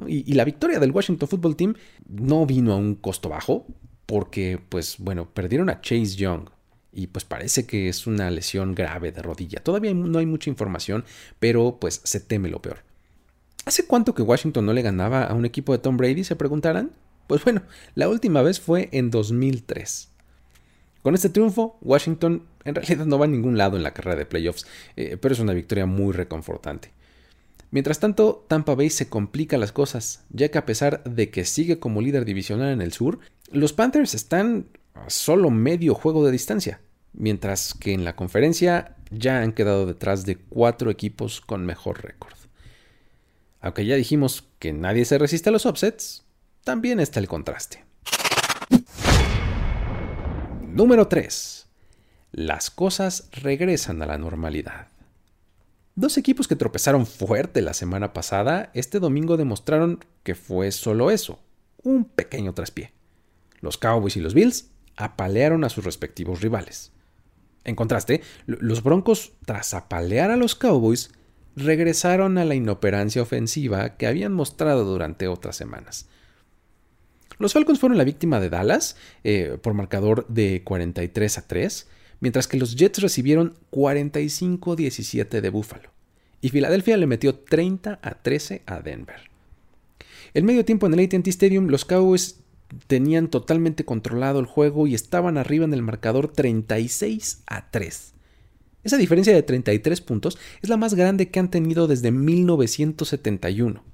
Y, 0.06 0.32
la 0.34 0.44
victoria 0.44 0.78
del 0.78 0.92
Washington 0.92 1.28
Football 1.28 1.56
Team 1.56 1.74
no 2.08 2.46
vino 2.46 2.72
a 2.72 2.76
un 2.76 2.94
costo 2.94 3.28
bajo, 3.28 3.66
porque, 4.06 4.60
pues 4.68 4.96
bueno, 4.98 5.28
perdieron 5.32 5.70
a 5.70 5.80
Chase 5.80 6.16
Young. 6.16 6.48
Y 6.94 7.06
pues 7.06 7.24
parece 7.24 7.66
que 7.66 7.88
es 7.88 8.06
una 8.06 8.30
lesión 8.30 8.74
grave 8.74 9.12
de 9.12 9.22
rodilla. 9.22 9.62
Todavía 9.62 9.94
no 9.94 10.18
hay 10.18 10.26
mucha 10.26 10.50
información, 10.50 11.04
pero 11.38 11.78
pues 11.80 12.02
se 12.04 12.20
teme 12.20 12.50
lo 12.50 12.60
peor. 12.60 12.84
¿Hace 13.64 13.86
cuánto 13.86 14.14
que 14.14 14.22
Washington 14.22 14.66
no 14.66 14.72
le 14.72 14.82
ganaba 14.82 15.24
a 15.24 15.34
un 15.34 15.46
equipo 15.46 15.72
de 15.72 15.78
Tom 15.78 15.96
Brady? 15.96 16.24
Se 16.24 16.36
preguntarán. 16.36 16.92
Pues 17.28 17.44
bueno, 17.44 17.62
la 17.94 18.08
última 18.08 18.42
vez 18.42 18.60
fue 18.60 18.90
en 18.92 19.10
2003. 19.10 20.11
Con 21.02 21.14
este 21.14 21.28
triunfo, 21.28 21.78
Washington 21.82 22.46
en 22.64 22.74
realidad 22.76 23.06
no 23.06 23.18
va 23.18 23.24
a 23.24 23.28
ningún 23.28 23.58
lado 23.58 23.76
en 23.76 23.82
la 23.82 23.92
carrera 23.92 24.16
de 24.16 24.26
playoffs, 24.26 24.66
eh, 24.96 25.16
pero 25.20 25.34
es 25.34 25.40
una 25.40 25.52
victoria 25.52 25.86
muy 25.86 26.12
reconfortante. 26.12 26.92
Mientras 27.72 27.98
tanto, 27.98 28.44
Tampa 28.48 28.74
Bay 28.74 28.90
se 28.90 29.08
complica 29.08 29.56
las 29.58 29.72
cosas, 29.72 30.24
ya 30.30 30.50
que 30.50 30.58
a 30.58 30.66
pesar 30.66 31.02
de 31.04 31.30
que 31.30 31.44
sigue 31.44 31.78
como 31.78 32.02
líder 32.02 32.24
divisional 32.24 32.68
en 32.68 32.82
el 32.82 32.92
sur, 32.92 33.18
los 33.50 33.72
Panthers 33.72 34.14
están 34.14 34.66
a 34.94 35.08
solo 35.10 35.50
medio 35.50 35.94
juego 35.94 36.24
de 36.24 36.32
distancia, 36.32 36.80
mientras 37.14 37.74
que 37.74 37.94
en 37.94 38.04
la 38.04 38.14
conferencia 38.14 38.96
ya 39.10 39.40
han 39.40 39.52
quedado 39.52 39.86
detrás 39.86 40.24
de 40.26 40.36
cuatro 40.36 40.90
equipos 40.90 41.40
con 41.40 41.66
mejor 41.66 42.02
récord. 42.02 42.34
Aunque 43.60 43.86
ya 43.86 43.96
dijimos 43.96 44.48
que 44.58 44.72
nadie 44.72 45.04
se 45.04 45.18
resiste 45.18 45.48
a 45.48 45.52
los 45.52 45.66
upsets, 45.66 46.24
también 46.64 47.00
está 47.00 47.20
el 47.20 47.28
contraste. 47.28 47.84
Número 50.72 51.06
3. 51.06 51.66
Las 52.32 52.70
cosas 52.70 53.28
regresan 53.30 54.00
a 54.00 54.06
la 54.06 54.16
normalidad. 54.16 54.88
Dos 55.96 56.16
equipos 56.16 56.48
que 56.48 56.56
tropezaron 56.56 57.04
fuerte 57.04 57.60
la 57.60 57.74
semana 57.74 58.14
pasada, 58.14 58.70
este 58.72 58.98
domingo 58.98 59.36
demostraron 59.36 60.02
que 60.22 60.34
fue 60.34 60.72
solo 60.72 61.10
eso, 61.10 61.38
un 61.82 62.06
pequeño 62.06 62.54
traspié. 62.54 62.94
Los 63.60 63.76
Cowboys 63.76 64.16
y 64.16 64.20
los 64.20 64.32
Bills 64.32 64.70
apalearon 64.96 65.62
a 65.64 65.68
sus 65.68 65.84
respectivos 65.84 66.40
rivales. 66.40 66.92
En 67.64 67.76
contraste, 67.76 68.22
los 68.46 68.82
Broncos, 68.82 69.32
tras 69.44 69.74
apalear 69.74 70.30
a 70.30 70.36
los 70.36 70.54
Cowboys, 70.54 71.10
regresaron 71.54 72.38
a 72.38 72.46
la 72.46 72.54
inoperancia 72.54 73.20
ofensiva 73.20 73.98
que 73.98 74.06
habían 74.06 74.32
mostrado 74.32 74.86
durante 74.86 75.28
otras 75.28 75.54
semanas. 75.54 76.08
Los 77.42 77.54
Falcons 77.54 77.80
fueron 77.80 77.98
la 77.98 78.04
víctima 78.04 78.38
de 78.38 78.50
Dallas 78.50 78.94
eh, 79.24 79.58
por 79.60 79.74
marcador 79.74 80.28
de 80.28 80.62
43 80.62 81.38
a 81.38 81.48
3, 81.48 81.88
mientras 82.20 82.46
que 82.46 82.56
los 82.56 82.76
Jets 82.76 83.02
recibieron 83.02 83.54
45-17 83.72 85.40
de 85.40 85.50
Buffalo. 85.50 85.90
Y 86.40 86.50
Filadelfia 86.50 86.96
le 86.96 87.08
metió 87.08 87.34
30 87.34 87.98
a 88.00 88.14
13 88.14 88.62
a 88.64 88.80
Denver. 88.80 89.28
El 90.34 90.44
medio 90.44 90.64
tiempo 90.64 90.86
en 90.86 90.94
el 90.94 91.04
ATT 91.04 91.26
Stadium, 91.26 91.66
los 91.66 91.84
Cowboys 91.84 92.36
tenían 92.86 93.26
totalmente 93.26 93.84
controlado 93.84 94.38
el 94.38 94.46
juego 94.46 94.86
y 94.86 94.94
estaban 94.94 95.36
arriba 95.36 95.64
en 95.64 95.74
el 95.74 95.82
marcador 95.82 96.28
36 96.28 97.42
a 97.46 97.72
3. 97.72 98.12
Esa 98.84 98.98
diferencia 98.98 99.34
de 99.34 99.42
33 99.42 100.00
puntos 100.00 100.38
es 100.62 100.68
la 100.68 100.76
más 100.76 100.94
grande 100.94 101.28
que 101.28 101.40
han 101.40 101.50
tenido 101.50 101.88
desde 101.88 102.12
1971 102.12 103.91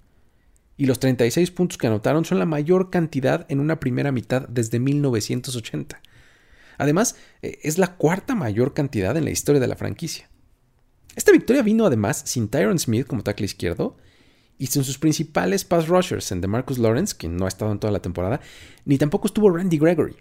y 0.78 0.86
los 0.86 1.00
36 1.00 1.50
puntos 1.50 1.76
que 1.76 1.88
anotaron 1.88 2.24
son 2.24 2.38
la 2.38 2.46
mayor 2.46 2.88
cantidad 2.88 3.44
en 3.50 3.60
una 3.60 3.80
primera 3.80 4.12
mitad 4.12 4.48
desde 4.48 4.78
1980. 4.78 6.00
Además, 6.78 7.16
eh, 7.42 7.58
es 7.62 7.76
la 7.76 7.96
cuarta 7.96 8.36
mayor 8.36 8.72
cantidad 8.72 9.16
en 9.16 9.24
la 9.24 9.30
historia 9.30 9.60
de 9.60 9.66
la 9.66 9.76
franquicia. 9.76 10.30
Esta 11.16 11.32
victoria 11.32 11.62
vino 11.62 11.84
además 11.84 12.22
sin 12.24 12.48
Tyron 12.48 12.78
Smith 12.78 13.08
como 13.08 13.24
tackle 13.24 13.46
izquierdo 13.46 13.96
y 14.56 14.68
sin 14.68 14.84
sus 14.84 14.98
principales 14.98 15.64
pass 15.64 15.88
rushers 15.88 16.30
en 16.30 16.40
DeMarcus 16.40 16.78
Lawrence, 16.78 17.16
quien 17.16 17.36
no 17.36 17.46
ha 17.46 17.48
estado 17.48 17.72
en 17.72 17.80
toda 17.80 17.92
la 17.92 18.00
temporada, 18.00 18.40
ni 18.84 18.98
tampoco 18.98 19.26
estuvo 19.26 19.50
Randy 19.50 19.78
Gregory. 19.78 20.16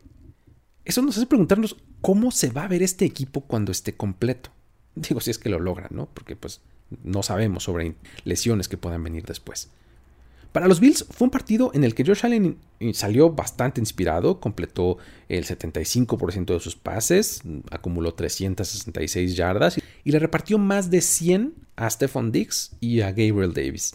Eso 0.86 1.04
nos 1.04 1.18
hace 1.18 1.28
preguntarnos 1.28 1.78
cómo 2.02 2.32
se 2.32 2.50
va 2.50 2.64
a 2.64 2.68
ver 2.68 2.82
este 2.82 3.06
equipo 3.06 3.42
cuando 3.42 3.72
esté 3.72 3.96
completo. 3.96 4.50
Digo, 4.96 5.22
si 5.22 5.30
es 5.30 5.38
que 5.38 5.50
lo 5.50 5.60
logran, 5.60 5.90
¿no? 5.92 6.08
Porque 6.12 6.36
pues 6.36 6.62
no 7.04 7.22
sabemos 7.22 7.64
sobre 7.64 7.96
lesiones 8.24 8.68
que 8.68 8.78
puedan 8.78 9.04
venir 9.04 9.24
después. 9.26 9.70
Para 10.58 10.68
los 10.68 10.80
Bills 10.80 11.06
fue 11.12 11.26
un 11.26 11.30
partido 11.30 11.70
en 11.76 11.84
el 11.84 11.94
que 11.94 12.04
Josh 12.04 12.26
Allen 12.26 12.58
salió 12.92 13.30
bastante 13.30 13.80
inspirado, 13.80 14.40
completó 14.40 14.98
el 15.30 15.46
75% 15.46 16.46
de 16.52 16.60
sus 16.60 16.76
pases, 16.76 17.44
acumuló 17.70 18.16
366 18.16 19.36
yardas 19.36 19.78
y 20.04 20.12
le 20.12 20.18
repartió 20.18 20.58
más 20.58 20.90
de 20.90 21.02
100 21.02 21.54
a 21.76 21.88
Stephon 21.88 22.32
Diggs 22.32 22.72
y 22.80 23.02
a 23.02 23.12
Gabriel 23.12 23.54
Davis. 23.54 23.94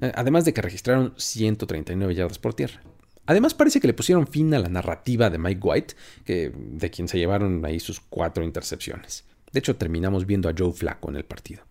Eh, 0.00 0.12
además 0.14 0.44
de 0.44 0.54
que 0.54 0.62
registraron 0.62 1.12
139 1.16 2.14
yardas 2.14 2.38
por 2.38 2.54
tierra. 2.54 2.80
Además 3.26 3.54
parece 3.54 3.80
que 3.80 3.88
le 3.88 3.94
pusieron 3.94 4.28
fin 4.28 4.54
a 4.54 4.60
la 4.60 4.68
narrativa 4.68 5.28
de 5.28 5.38
Mike 5.38 5.60
White, 5.60 5.94
de 6.24 6.90
quien 6.92 7.08
se 7.08 7.18
llevaron 7.18 7.64
ahí 7.64 7.80
sus 7.80 7.98
cuatro 7.98 8.44
intercepciones. 8.44 9.24
De 9.52 9.58
hecho, 9.58 9.74
terminamos 9.74 10.24
viendo 10.24 10.48
a 10.48 10.54
Joe 10.56 10.72
Flacco 10.72 11.10
en 11.10 11.16
el 11.16 11.24
partido. 11.24 11.64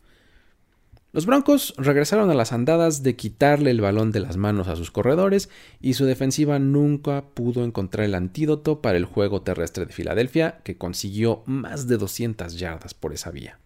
Los 1.11 1.25
Broncos 1.25 1.73
regresaron 1.77 2.29
a 2.29 2.35
las 2.35 2.53
andadas 2.53 3.01
de 3.01 3.15
quitarle 3.15 3.71
el 3.71 3.81
balón 3.81 4.11
de 4.11 4.19
las 4.19 4.37
manos 4.37 4.67
a 4.67 4.75
sus 4.75 4.91
corredores 4.91 5.49
y 5.81 5.95
su 5.95 6.05
defensiva 6.05 6.59
nunca 6.59 7.25
pudo 7.33 7.63
encontrar 7.65 8.05
el 8.05 8.13
antídoto 8.13 8.79
para 8.79 8.99
el 8.99 9.05
juego 9.05 9.41
terrestre 9.41 9.87
de 9.87 9.93
Filadelfia, 9.93 10.59
que 10.63 10.77
consiguió 10.77 11.41
más 11.47 11.87
de 11.87 11.97
200 11.97 12.59
yardas 12.59 12.93
por 12.93 13.11
esa 13.11 13.31
vía. 13.31 13.57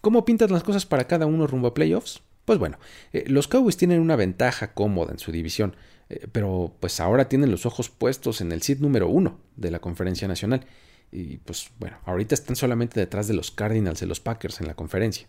¿Cómo 0.00 0.24
pintan 0.24 0.50
las 0.50 0.64
cosas 0.64 0.86
para 0.86 1.06
cada 1.06 1.26
uno 1.26 1.46
rumbo 1.46 1.68
a 1.68 1.74
playoffs? 1.74 2.22
Pues 2.44 2.58
bueno, 2.58 2.78
eh, 3.12 3.24
los 3.28 3.46
Cowboys 3.46 3.76
tienen 3.76 4.00
una 4.00 4.16
ventaja 4.16 4.74
cómoda 4.74 5.12
en 5.12 5.20
su 5.20 5.30
división, 5.30 5.76
eh, 6.08 6.26
pero 6.32 6.74
pues 6.80 6.98
ahora 6.98 7.28
tienen 7.28 7.52
los 7.52 7.64
ojos 7.64 7.90
puestos 7.90 8.40
en 8.40 8.50
el 8.50 8.62
seed 8.62 8.80
número 8.80 9.08
uno 9.08 9.38
de 9.54 9.70
la 9.70 9.78
Conferencia 9.78 10.26
Nacional. 10.26 10.66
Y 11.12 11.36
pues 11.38 11.70
bueno, 11.78 11.98
ahorita 12.06 12.34
están 12.34 12.56
solamente 12.56 12.98
detrás 12.98 13.28
de 13.28 13.34
los 13.34 13.52
Cardinals 13.52 14.02
y 14.02 14.06
los 14.06 14.18
Packers 14.18 14.60
en 14.60 14.66
la 14.66 14.74
conferencia. 14.74 15.28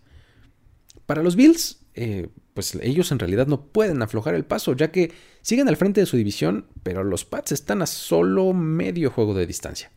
Para 1.08 1.24
los 1.24 1.38
Bills, 1.38 1.80
eh, 1.96 2.28
pues 2.54 2.76
ellos 2.76 3.12
en 3.12 3.20
realidad 3.20 3.48
no 3.48 3.68
pueden 3.68 4.02
aflojar 4.02 4.36
el 4.36 4.46
paso, 4.46 4.76
ya 4.76 4.92
que 4.92 5.14
siguen 5.42 5.70
al 5.70 5.78
frente 5.78 6.02
de 6.02 6.06
su 6.06 6.18
división, 6.18 6.68
pero 6.84 7.04
los 7.04 7.24
Pats 7.24 7.54
están 7.54 7.82
a 7.82 7.88
solo 7.88 8.54
medio 8.54 9.10
juego 9.10 9.34
de 9.34 9.48
distancia. 9.48 9.90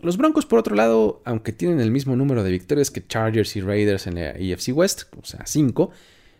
Los 0.00 0.16
Broncos, 0.16 0.46
por 0.46 0.58
otro 0.58 0.74
lado, 0.74 1.22
aunque 1.24 1.52
tienen 1.52 1.80
el 1.80 1.92
mismo 1.92 2.16
número 2.16 2.42
de 2.42 2.50
victorias 2.50 2.90
que 2.90 3.06
Chargers 3.06 3.54
y 3.54 3.60
Raiders 3.60 4.08
en 4.08 4.16
la 4.16 4.30
AFC 4.30 4.76
West, 4.76 5.04
o 5.16 5.24
sea, 5.24 5.46
5, 5.46 5.90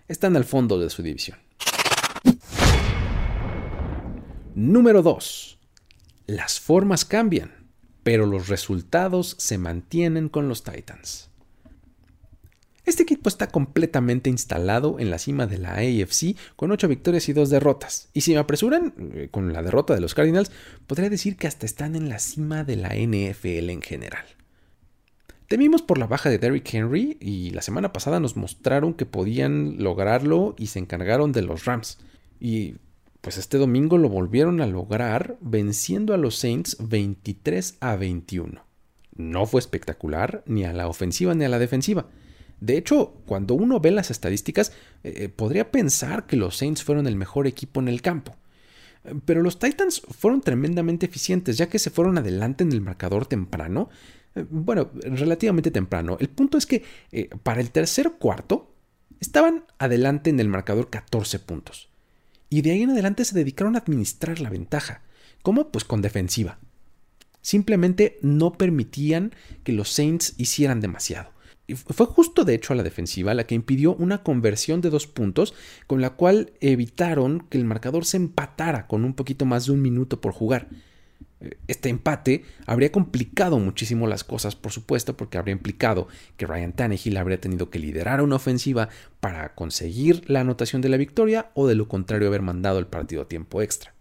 están 0.08 0.36
al 0.36 0.44
fondo 0.44 0.78
de 0.78 0.90
su 0.90 1.02
división. 1.02 1.38
Número 4.56 5.00
2. 5.02 5.58
Las 6.26 6.58
formas 6.58 7.04
cambian, 7.04 7.68
pero 8.02 8.26
los 8.26 8.48
resultados 8.48 9.36
se 9.38 9.58
mantienen 9.58 10.28
con 10.28 10.48
los 10.48 10.64
Titans. 10.64 11.30
Este 12.84 13.02
equipo 13.02 13.30
está 13.30 13.46
completamente 13.46 14.28
instalado 14.28 14.98
en 14.98 15.10
la 15.10 15.18
cima 15.18 15.46
de 15.46 15.58
la 15.58 15.76
AFC 15.76 16.36
con 16.54 16.70
8 16.70 16.86
victorias 16.86 17.28
y 17.28 17.32
2 17.32 17.48
derrotas. 17.48 18.10
Y 18.12 18.20
si 18.20 18.32
me 18.32 18.38
apresuran, 18.38 18.92
eh, 19.14 19.28
con 19.30 19.52
la 19.52 19.62
derrota 19.62 19.94
de 19.94 20.02
los 20.02 20.14
Cardinals, 20.14 20.50
podría 20.86 21.08
decir 21.08 21.36
que 21.36 21.46
hasta 21.46 21.64
están 21.64 21.96
en 21.96 22.10
la 22.10 22.18
cima 22.18 22.62
de 22.62 22.76
la 22.76 22.94
NFL 22.94 23.70
en 23.70 23.80
general. 23.80 24.24
Temimos 25.48 25.80
por 25.80 25.98
la 25.98 26.06
baja 26.06 26.28
de 26.28 26.38
Derrick 26.38 26.72
Henry 26.74 27.16
y 27.20 27.50
la 27.50 27.62
semana 27.62 27.92
pasada 27.92 28.20
nos 28.20 28.36
mostraron 28.36 28.92
que 28.92 29.06
podían 29.06 29.82
lograrlo 29.82 30.54
y 30.58 30.66
se 30.66 30.78
encargaron 30.78 31.32
de 31.32 31.42
los 31.42 31.64
Rams. 31.64 31.98
Y 32.38 32.76
pues 33.22 33.38
este 33.38 33.56
domingo 33.56 33.96
lo 33.96 34.10
volvieron 34.10 34.60
a 34.60 34.66
lograr 34.66 35.38
venciendo 35.40 36.12
a 36.12 36.18
los 36.18 36.36
Saints 36.36 36.76
23 36.80 37.78
a 37.80 37.96
21. 37.96 38.62
No 39.16 39.46
fue 39.46 39.60
espectacular 39.60 40.42
ni 40.46 40.64
a 40.64 40.74
la 40.74 40.88
ofensiva 40.88 41.34
ni 41.34 41.44
a 41.44 41.48
la 41.48 41.58
defensiva 41.58 42.06
de 42.60 42.76
hecho, 42.76 43.14
cuando 43.26 43.54
uno 43.54 43.80
ve 43.80 43.90
las 43.90 44.10
estadísticas, 44.10 44.72
eh, 45.02 45.14
eh, 45.16 45.28
podría 45.28 45.70
pensar 45.70 46.26
que 46.26 46.36
los 46.36 46.56
Saints 46.56 46.82
fueron 46.82 47.06
el 47.06 47.16
mejor 47.16 47.46
equipo 47.46 47.80
en 47.80 47.88
el 47.88 48.02
campo. 48.02 48.36
Pero 49.26 49.42
los 49.42 49.58
Titans 49.58 50.00
fueron 50.00 50.40
tremendamente 50.40 51.04
eficientes, 51.04 51.58
ya 51.58 51.68
que 51.68 51.78
se 51.78 51.90
fueron 51.90 52.16
adelante 52.16 52.64
en 52.64 52.72
el 52.72 52.80
marcador 52.80 53.26
temprano. 53.26 53.90
Eh, 54.34 54.46
bueno, 54.48 54.90
relativamente 54.94 55.70
temprano. 55.70 56.16
El 56.20 56.30
punto 56.30 56.56
es 56.56 56.64
que 56.64 56.82
para 57.42 57.60
el 57.60 57.70
tercer 57.70 58.12
cuarto 58.12 58.74
estaban 59.20 59.64
adelante 59.78 60.30
en 60.30 60.40
el 60.40 60.48
marcador 60.48 60.88
14 60.88 61.38
puntos. 61.40 61.90
Y 62.48 62.62
de 62.62 62.70
ahí 62.70 62.82
en 62.82 62.90
adelante 62.90 63.24
se 63.24 63.34
dedicaron 63.34 63.74
a 63.74 63.80
administrar 63.80 64.40
la 64.40 64.48
ventaja. 64.48 65.02
¿Cómo? 65.42 65.70
Pues 65.70 65.84
con 65.84 66.00
defensiva. 66.00 66.58
Simplemente 67.42 68.18
no 68.22 68.52
permitían 68.52 69.34
que 69.64 69.72
los 69.72 69.90
Saints 69.90 70.32
hicieran 70.38 70.80
demasiado. 70.80 71.33
Fue 71.68 72.06
justo 72.06 72.44
de 72.44 72.54
hecho 72.54 72.72
a 72.72 72.76
la 72.76 72.82
defensiva 72.82 73.32
la 73.32 73.46
que 73.46 73.54
impidió 73.54 73.94
una 73.94 74.22
conversión 74.22 74.82
de 74.82 74.90
dos 74.90 75.06
puntos 75.06 75.54
con 75.86 76.02
la 76.02 76.10
cual 76.10 76.52
evitaron 76.60 77.46
que 77.48 77.56
el 77.56 77.64
marcador 77.64 78.04
se 78.04 78.18
empatara 78.18 78.86
con 78.86 79.04
un 79.04 79.14
poquito 79.14 79.46
más 79.46 79.66
de 79.66 79.72
un 79.72 79.80
minuto 79.80 80.20
por 80.20 80.32
jugar. 80.32 80.68
Este 81.66 81.88
empate 81.88 82.44
habría 82.66 82.92
complicado 82.92 83.58
muchísimo 83.58 84.06
las 84.06 84.24
cosas, 84.24 84.56
por 84.56 84.72
supuesto, 84.72 85.16
porque 85.16 85.38
habría 85.38 85.52
implicado 85.52 86.08
que 86.36 86.46
Ryan 86.46 86.72
Tannehill 86.72 87.16
habría 87.16 87.40
tenido 87.40 87.70
que 87.70 87.78
liderar 87.78 88.22
una 88.22 88.36
ofensiva 88.36 88.88
para 89.20 89.54
conseguir 89.54 90.28
la 90.30 90.40
anotación 90.40 90.82
de 90.82 90.88
la 90.88 90.96
victoria 90.96 91.50
o 91.54 91.66
de 91.66 91.74
lo 91.74 91.88
contrario 91.88 92.28
haber 92.28 92.42
mandado 92.42 92.78
el 92.78 92.86
partido 92.86 93.22
a 93.22 93.28
tiempo 93.28 93.62
extra. 93.62 93.94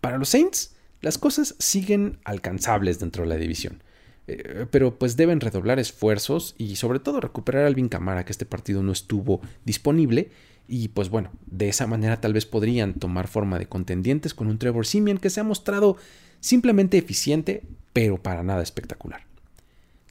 Para 0.00 0.18
los 0.18 0.28
Saints, 0.28 0.76
las 1.00 1.18
cosas 1.18 1.54
siguen 1.58 2.18
alcanzables 2.24 2.98
dentro 2.98 3.24
de 3.24 3.28
la 3.28 3.36
división. 3.36 3.82
Eh, 4.28 4.66
pero 4.70 4.98
pues 4.98 5.16
deben 5.16 5.40
redoblar 5.40 5.78
esfuerzos 5.78 6.54
y 6.58 6.76
sobre 6.76 6.98
todo 6.98 7.20
recuperar 7.20 7.64
a 7.64 7.66
Alvin 7.68 7.88
Camara 7.88 8.24
que 8.24 8.32
este 8.32 8.46
partido 8.46 8.82
no 8.82 8.92
estuvo 8.92 9.40
disponible 9.64 10.30
y 10.68 10.88
pues 10.88 11.10
bueno, 11.10 11.30
de 11.46 11.68
esa 11.68 11.86
manera 11.86 12.20
tal 12.20 12.32
vez 12.32 12.44
podrían 12.44 12.94
tomar 12.94 13.28
forma 13.28 13.58
de 13.58 13.68
contendientes 13.68 14.34
con 14.34 14.48
un 14.48 14.58
Trevor 14.58 14.86
Simeon 14.86 15.18
que 15.18 15.30
se 15.30 15.40
ha 15.40 15.44
mostrado 15.44 15.96
simplemente 16.40 16.98
eficiente, 16.98 17.62
pero 17.92 18.20
para 18.20 18.42
nada 18.42 18.62
espectacular. 18.62 19.24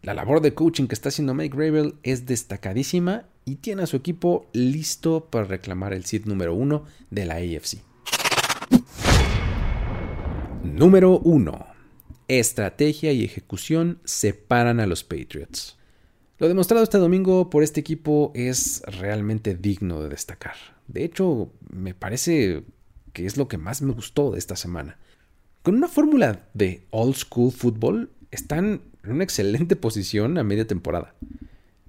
La 0.01 0.13
labor 0.13 0.41
de 0.41 0.53
coaching 0.53 0.87
que 0.87 0.95
está 0.95 1.09
haciendo 1.09 1.33
Mike 1.33 1.57
Gravel 1.57 1.95
es 2.03 2.25
destacadísima 2.25 3.25
y 3.43 3.55
tiene 3.55 3.83
a 3.83 3.87
su 3.87 3.97
equipo 3.97 4.47
listo 4.53 5.25
para 5.25 5.45
reclamar 5.45 5.93
el 5.93 6.05
seed 6.05 6.25
número 6.25 6.53
uno 6.53 6.85
de 7.09 7.25
la 7.25 7.35
AFC. 7.35 7.79
Número 10.63 11.19
1. 11.19 11.74
Estrategia 12.27 13.11
y 13.11 13.23
ejecución 13.23 13.99
separan 14.03 14.79
a 14.79 14.87
los 14.87 15.03
Patriots. 15.03 15.77
Lo 16.39 16.47
demostrado 16.47 16.83
este 16.83 16.97
domingo 16.97 17.49
por 17.49 17.63
este 17.63 17.79
equipo 17.79 18.31
es 18.33 18.81
realmente 18.87 19.55
digno 19.55 20.01
de 20.01 20.09
destacar. 20.09 20.55
De 20.87 21.03
hecho, 21.03 21.51
me 21.69 21.93
parece 21.93 22.63
que 23.13 23.25
es 23.25 23.37
lo 23.37 23.47
que 23.47 23.57
más 23.57 23.81
me 23.81 23.93
gustó 23.93 24.31
de 24.31 24.39
esta 24.39 24.55
semana. 24.55 24.97
Con 25.61 25.75
una 25.75 25.87
fórmula 25.87 26.47
de 26.53 26.83
old 26.89 27.15
school 27.15 27.51
football, 27.51 28.09
están 28.31 28.81
en 29.03 29.11
una 29.11 29.23
excelente 29.23 29.75
posición 29.75 30.37
a 30.37 30.43
media 30.43 30.67
temporada. 30.67 31.15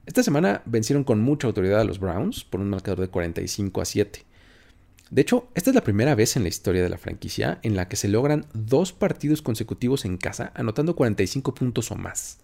Esta 0.05 0.23
semana 0.23 0.63
vencieron 0.67 1.03
con 1.03 1.21
mucha 1.21 1.47
autoridad 1.47 1.81
a 1.81 1.85
los 1.85 1.99
Browns 1.99 2.45
por 2.45 2.61
un 2.61 2.71
marcador 2.71 3.01
de 3.01 3.09
45 3.09 3.81
a 3.81 3.85
7. 3.85 4.25
De 5.11 5.23
hecho, 5.23 5.49
esta 5.55 5.71
es 5.71 5.75
la 5.75 5.85
primera 5.85 6.15
vez 6.15 6.37
en 6.37 6.43
la 6.43 6.49
historia 6.49 6.83
de 6.83 6.89
la 6.89 6.99
franquicia 6.99 7.61
en 7.63 7.77
la 7.77 7.89
que 7.89 7.97
se 7.97 8.09
logran 8.09 8.47
dos 8.55 8.93
partidos 8.93 9.41
consecutivos 9.41 10.05
en 10.05 10.17
casa 10.17 10.53
anotando 10.55 10.97
45 10.97 11.55
puntos 11.55 11.91
o 11.91 11.97
más. 11.97 12.39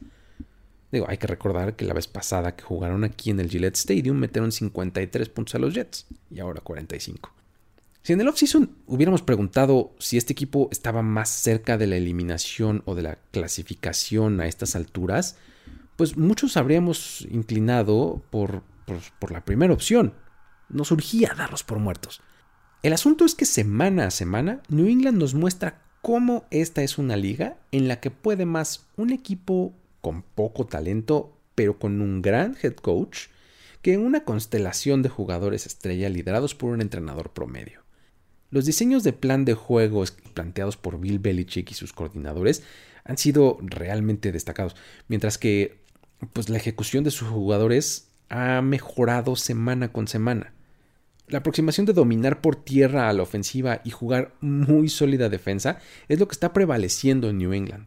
Digo, 0.92 1.06
hay 1.08 1.16
que 1.16 1.26
recordar 1.26 1.74
que 1.74 1.86
la 1.86 1.94
vez 1.94 2.06
pasada 2.06 2.54
que 2.54 2.62
jugaron 2.62 3.02
aquí 3.02 3.30
en 3.30 3.40
el 3.40 3.48
Gillette 3.48 3.76
Stadium 3.76 4.16
metieron 4.16 4.52
53 4.52 5.28
puntos 5.30 5.54
a 5.54 5.58
los 5.58 5.74
Jets 5.74 6.06
y 6.30 6.38
ahora 6.38 6.60
45. 6.60 7.32
Si 8.02 8.12
en 8.12 8.20
el 8.20 8.28
offseason 8.28 8.76
hubiéramos 8.86 9.22
preguntado 9.22 9.94
si 9.98 10.16
este 10.16 10.32
equipo 10.32 10.68
estaba 10.70 11.02
más 11.02 11.30
cerca 11.30 11.78
de 11.78 11.86
la 11.86 11.96
eliminación 11.96 12.82
o 12.84 12.94
de 12.94 13.02
la 13.02 13.18
clasificación 13.30 14.40
a 14.40 14.46
estas 14.46 14.76
alturas, 14.76 15.36
pues 15.96 16.16
muchos 16.16 16.56
habríamos 16.56 17.26
inclinado 17.30 18.22
por, 18.30 18.62
por, 19.20 19.30
la 19.30 19.44
primera 19.44 19.72
opción. 19.72 20.14
No 20.68 20.84
surgía 20.84 21.32
darlos 21.36 21.62
por 21.62 21.78
muertos. 21.78 22.20
El 22.82 22.92
asunto 22.92 23.24
es 23.24 23.36
que 23.36 23.44
semana 23.44 24.06
a 24.06 24.10
semana 24.10 24.60
New 24.68 24.88
England 24.88 25.16
nos 25.16 25.34
muestra 25.34 25.80
cómo 26.00 26.46
esta 26.50 26.82
es 26.82 26.98
una 26.98 27.16
liga 27.16 27.56
en 27.70 27.86
la 27.86 28.00
que 28.00 28.10
puede 28.10 28.44
más 28.44 28.88
un 28.96 29.10
equipo 29.10 29.72
con 30.00 30.22
poco 30.22 30.66
talento, 30.66 31.38
pero 31.54 31.78
con 31.78 32.00
un 32.00 32.22
gran 32.22 32.56
head 32.60 32.74
coach, 32.74 33.28
que 33.82 33.98
una 33.98 34.24
constelación 34.24 35.02
de 35.02 35.10
jugadores 35.10 35.64
estrella 35.64 36.08
liderados 36.08 36.56
por 36.56 36.70
un 36.70 36.80
entrenador 36.80 37.32
promedio. 37.32 37.82
Los 38.50 38.66
diseños 38.66 39.04
de 39.04 39.12
plan 39.12 39.44
de 39.44 39.54
juego 39.54 40.02
planteados 40.34 40.76
por 40.76 40.98
Bill 40.98 41.20
Belichick 41.20 41.70
y 41.70 41.74
sus 41.74 41.92
coordinadores 41.92 42.64
han 43.04 43.16
sido 43.16 43.58
realmente 43.60 44.32
destacados, 44.32 44.74
mientras 45.06 45.38
que 45.38 45.78
pues, 46.32 46.48
la 46.48 46.56
ejecución 46.56 47.04
de 47.04 47.12
sus 47.12 47.28
jugadores 47.28 48.08
ha 48.28 48.60
mejorado 48.60 49.36
semana 49.36 49.92
con 49.92 50.08
semana. 50.08 50.52
La 51.28 51.38
aproximación 51.38 51.86
de 51.86 51.92
dominar 51.92 52.40
por 52.40 52.56
tierra 52.56 53.08
a 53.08 53.12
la 53.12 53.22
ofensiva 53.22 53.80
y 53.84 53.90
jugar 53.90 54.34
muy 54.40 54.88
sólida 54.88 55.28
defensa 55.28 55.78
es 56.08 56.18
lo 56.18 56.28
que 56.28 56.34
está 56.34 56.52
prevaleciendo 56.52 57.30
en 57.30 57.38
New 57.38 57.52
England. 57.52 57.86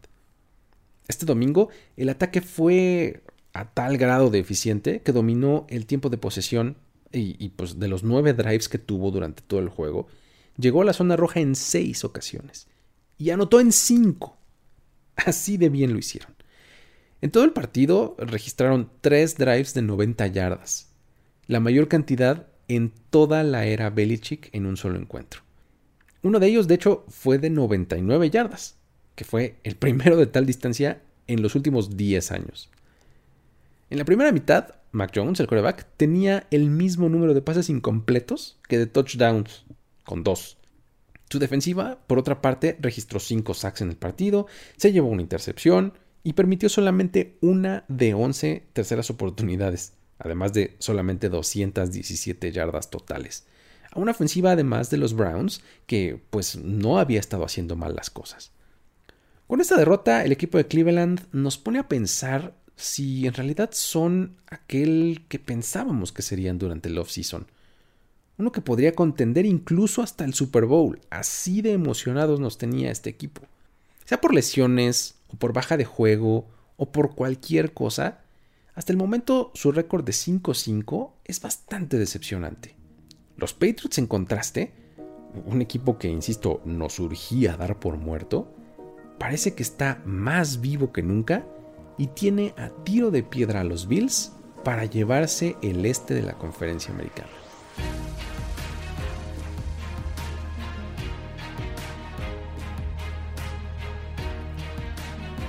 Este 1.08 1.26
domingo 1.26 1.68
el 1.96 2.08
ataque 2.08 2.40
fue 2.40 3.22
a 3.52 3.72
tal 3.72 3.96
grado 3.98 4.30
de 4.30 4.38
eficiente 4.38 5.00
que 5.02 5.12
dominó 5.12 5.66
el 5.68 5.86
tiempo 5.86 6.10
de 6.10 6.18
posesión 6.18 6.76
y, 7.12 7.36
y 7.42 7.50
pues 7.50 7.78
de 7.78 7.88
los 7.88 8.02
nueve 8.02 8.32
drives 8.32 8.68
que 8.68 8.78
tuvo 8.78 9.10
durante 9.10 9.42
todo 9.42 9.60
el 9.60 9.68
juego, 9.68 10.08
Llegó 10.58 10.82
a 10.82 10.84
la 10.84 10.92
zona 10.92 11.16
roja 11.16 11.40
en 11.40 11.54
seis 11.54 12.04
ocasiones 12.04 12.66
y 13.18 13.30
anotó 13.30 13.60
en 13.60 13.72
cinco. 13.72 14.38
Así 15.16 15.56
de 15.56 15.68
bien 15.68 15.92
lo 15.92 15.98
hicieron. 15.98 16.34
En 17.20 17.30
todo 17.30 17.44
el 17.44 17.52
partido 17.52 18.14
registraron 18.18 18.90
tres 19.00 19.36
drives 19.36 19.74
de 19.74 19.82
90 19.82 20.26
yardas, 20.28 20.90
la 21.46 21.60
mayor 21.60 21.88
cantidad 21.88 22.48
en 22.68 22.92
toda 23.10 23.42
la 23.42 23.66
era 23.66 23.90
Belichick 23.90 24.50
en 24.52 24.66
un 24.66 24.76
solo 24.76 24.98
encuentro. 24.98 25.42
Uno 26.22 26.40
de 26.40 26.48
ellos, 26.48 26.66
de 26.66 26.74
hecho, 26.74 27.04
fue 27.08 27.38
de 27.38 27.50
99 27.50 28.30
yardas, 28.30 28.76
que 29.14 29.24
fue 29.24 29.56
el 29.64 29.76
primero 29.76 30.16
de 30.16 30.26
tal 30.26 30.46
distancia 30.46 31.02
en 31.26 31.42
los 31.42 31.54
últimos 31.54 31.96
10 31.96 32.32
años. 32.32 32.70
En 33.90 33.98
la 33.98 34.04
primera 34.04 34.32
mitad, 34.32 34.74
Mac 34.90 35.12
Jones, 35.14 35.38
el 35.38 35.46
quarterback, 35.46 35.86
tenía 35.96 36.46
el 36.50 36.70
mismo 36.70 37.08
número 37.08 37.34
de 37.34 37.42
pases 37.42 37.70
incompletos 37.70 38.58
que 38.68 38.78
de 38.78 38.86
touchdowns, 38.86 39.64
con 40.04 40.24
dos. 40.24 40.58
Su 41.28 41.38
defensiva, 41.38 41.98
por 42.06 42.18
otra 42.18 42.40
parte, 42.40 42.76
registró 42.80 43.20
cinco 43.20 43.54
sacks 43.54 43.80
en 43.80 43.90
el 43.90 43.96
partido, 43.96 44.46
se 44.76 44.92
llevó 44.92 45.08
una 45.08 45.22
intercepción 45.22 45.92
y 46.22 46.32
permitió 46.32 46.68
solamente 46.68 47.36
una 47.40 47.84
de 47.88 48.14
11 48.14 48.64
terceras 48.72 49.10
oportunidades, 49.10 49.92
además 50.18 50.52
de 50.52 50.76
solamente 50.78 51.28
217 51.28 52.52
yardas 52.52 52.90
totales. 52.90 53.46
A 53.90 53.98
una 53.98 54.12
ofensiva 54.12 54.52
además 54.52 54.90
de 54.90 54.98
los 54.98 55.14
Browns, 55.14 55.62
que 55.86 56.20
pues 56.30 56.56
no 56.56 56.98
había 56.98 57.20
estado 57.20 57.44
haciendo 57.44 57.76
mal 57.76 57.94
las 57.94 58.10
cosas. 58.10 58.52
Con 59.46 59.60
esta 59.60 59.76
derrota, 59.76 60.24
el 60.24 60.32
equipo 60.32 60.58
de 60.58 60.66
Cleveland 60.66 61.26
nos 61.32 61.56
pone 61.58 61.78
a 61.78 61.88
pensar 61.88 62.54
si 62.74 63.26
en 63.26 63.34
realidad 63.34 63.70
son 63.72 64.36
aquel 64.48 65.24
que 65.28 65.38
pensábamos 65.38 66.12
que 66.12 66.22
serían 66.22 66.58
durante 66.58 66.88
el 66.88 66.98
offseason 66.98 67.46
uno 68.38 68.52
que 68.52 68.60
podría 68.60 68.94
contender 68.94 69.46
incluso 69.46 70.02
hasta 70.02 70.24
el 70.24 70.34
Super 70.34 70.66
Bowl. 70.66 71.00
Así 71.10 71.62
de 71.62 71.72
emocionados 71.72 72.40
nos 72.40 72.58
tenía 72.58 72.90
este 72.90 73.10
equipo. 73.10 73.42
Sea 74.04 74.20
por 74.20 74.34
lesiones, 74.34 75.16
o 75.28 75.36
por 75.36 75.52
baja 75.52 75.76
de 75.76 75.84
juego, 75.84 76.48
o 76.76 76.92
por 76.92 77.14
cualquier 77.14 77.72
cosa, 77.72 78.20
hasta 78.76 78.92
el 78.92 78.98
momento 78.98 79.50
su 79.54 79.72
récord 79.72 80.04
de 80.04 80.12
5-5 80.12 81.12
es 81.24 81.40
bastante 81.40 81.96
decepcionante. 81.96 82.76
Los 83.36 83.54
Patriots, 83.54 83.96
en 83.96 84.06
contraste, 84.06 84.74
un 85.46 85.62
equipo 85.62 85.98
que, 85.98 86.08
insisto, 86.08 86.60
nos 86.66 86.98
urgía 86.98 87.54
a 87.54 87.56
dar 87.56 87.80
por 87.80 87.96
muerto, 87.96 88.54
parece 89.18 89.54
que 89.54 89.62
está 89.62 90.02
más 90.04 90.60
vivo 90.60 90.92
que 90.92 91.02
nunca 91.02 91.46
y 91.96 92.08
tiene 92.08 92.54
a 92.58 92.68
tiro 92.84 93.10
de 93.10 93.22
piedra 93.22 93.62
a 93.62 93.64
los 93.64 93.88
Bills 93.88 94.32
para 94.62 94.84
llevarse 94.84 95.56
el 95.62 95.86
este 95.86 96.12
de 96.12 96.22
la 96.22 96.34
conferencia 96.34 96.92
americana. 96.92 97.30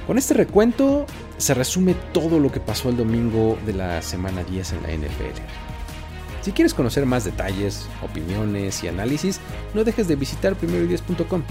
Con 0.07 0.17
este 0.17 0.33
recuento 0.33 1.05
se 1.37 1.53
resume 1.53 1.95
todo 2.13 2.39
lo 2.39 2.51
que 2.51 2.59
pasó 2.59 2.89
el 2.89 2.97
domingo 2.97 3.57
de 3.65 3.73
la 3.73 4.01
semana 4.01 4.43
10 4.43 4.73
en 4.73 4.83
la 4.83 5.07
NFL. 5.07 5.41
Si 6.41 6.51
quieres 6.51 6.73
conocer 6.73 7.05
más 7.05 7.25
detalles, 7.25 7.87
opiniones 8.01 8.83
y 8.83 8.87
análisis, 8.87 9.39
no 9.73 9.83
dejes 9.83 10.07
de 10.07 10.15
visitar 10.15 10.55
primero10.com. 10.57 11.43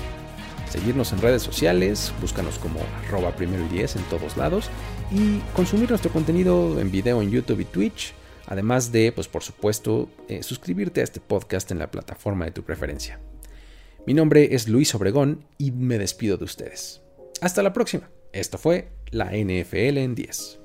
Seguirnos 0.71 1.13
en 1.13 1.21
redes 1.21 1.43
sociales, 1.43 2.13
búscanos 2.21 2.59
como 2.59 2.81
arroba 3.05 3.33
primero 3.37 3.65
y 3.65 3.69
10 3.69 3.97
en 3.97 4.03
todos 4.05 4.37
lados 4.37 4.69
y 5.11 5.39
consumir 5.55 5.91
nuestro 5.91 6.11
contenido 6.11 6.81
en 6.81 6.91
video 6.91 7.23
en 7.23 7.31
YouTube 7.31 7.61
y 7.61 7.65
Twitch, 7.65 8.15
además 8.47 8.91
de, 8.91 9.13
pues 9.13 9.29
por 9.29 9.43
supuesto, 9.43 10.09
eh, 10.29 10.43
suscribirte 10.43 11.01
a 11.01 11.05
este 11.05 11.21
podcast 11.21 11.71
en 11.71 11.79
la 11.79 11.91
plataforma 11.91 12.47
de 12.47 12.51
tu 12.51 12.63
preferencia. 12.63 13.21
Mi 14.07 14.15
nombre 14.15 14.55
es 14.55 14.69
Luis 14.69 14.95
Obregón 14.95 15.45
y 15.59 15.73
me 15.73 15.99
despido 15.99 16.37
de 16.37 16.45
ustedes. 16.45 17.03
Hasta 17.41 17.63
la 17.63 17.73
próxima. 17.73 18.09
Esto 18.33 18.59
fue 18.59 18.96
la 19.13 19.27
NFL 19.27 19.99
en 19.99 20.15
10. 20.15 20.59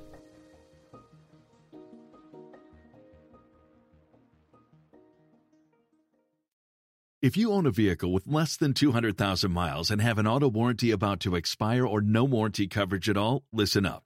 If 7.22 7.38
you 7.38 7.52
own 7.52 7.68
a 7.68 7.72
vehicle 7.72 8.12
with 8.12 8.26
less 8.26 8.58
than 8.58 8.74
200,000 8.74 9.52
miles 9.52 9.92
and 9.92 10.02
have 10.02 10.18
an 10.18 10.26
auto 10.26 10.50
warranty 10.50 10.90
about 10.90 11.20
to 11.20 11.36
expire 11.36 11.86
or 11.86 12.02
no 12.02 12.24
warranty 12.24 12.68
coverage 12.68 13.08
at 13.08 13.16
all, 13.16 13.44
listen 13.54 13.86
up. 13.86 14.06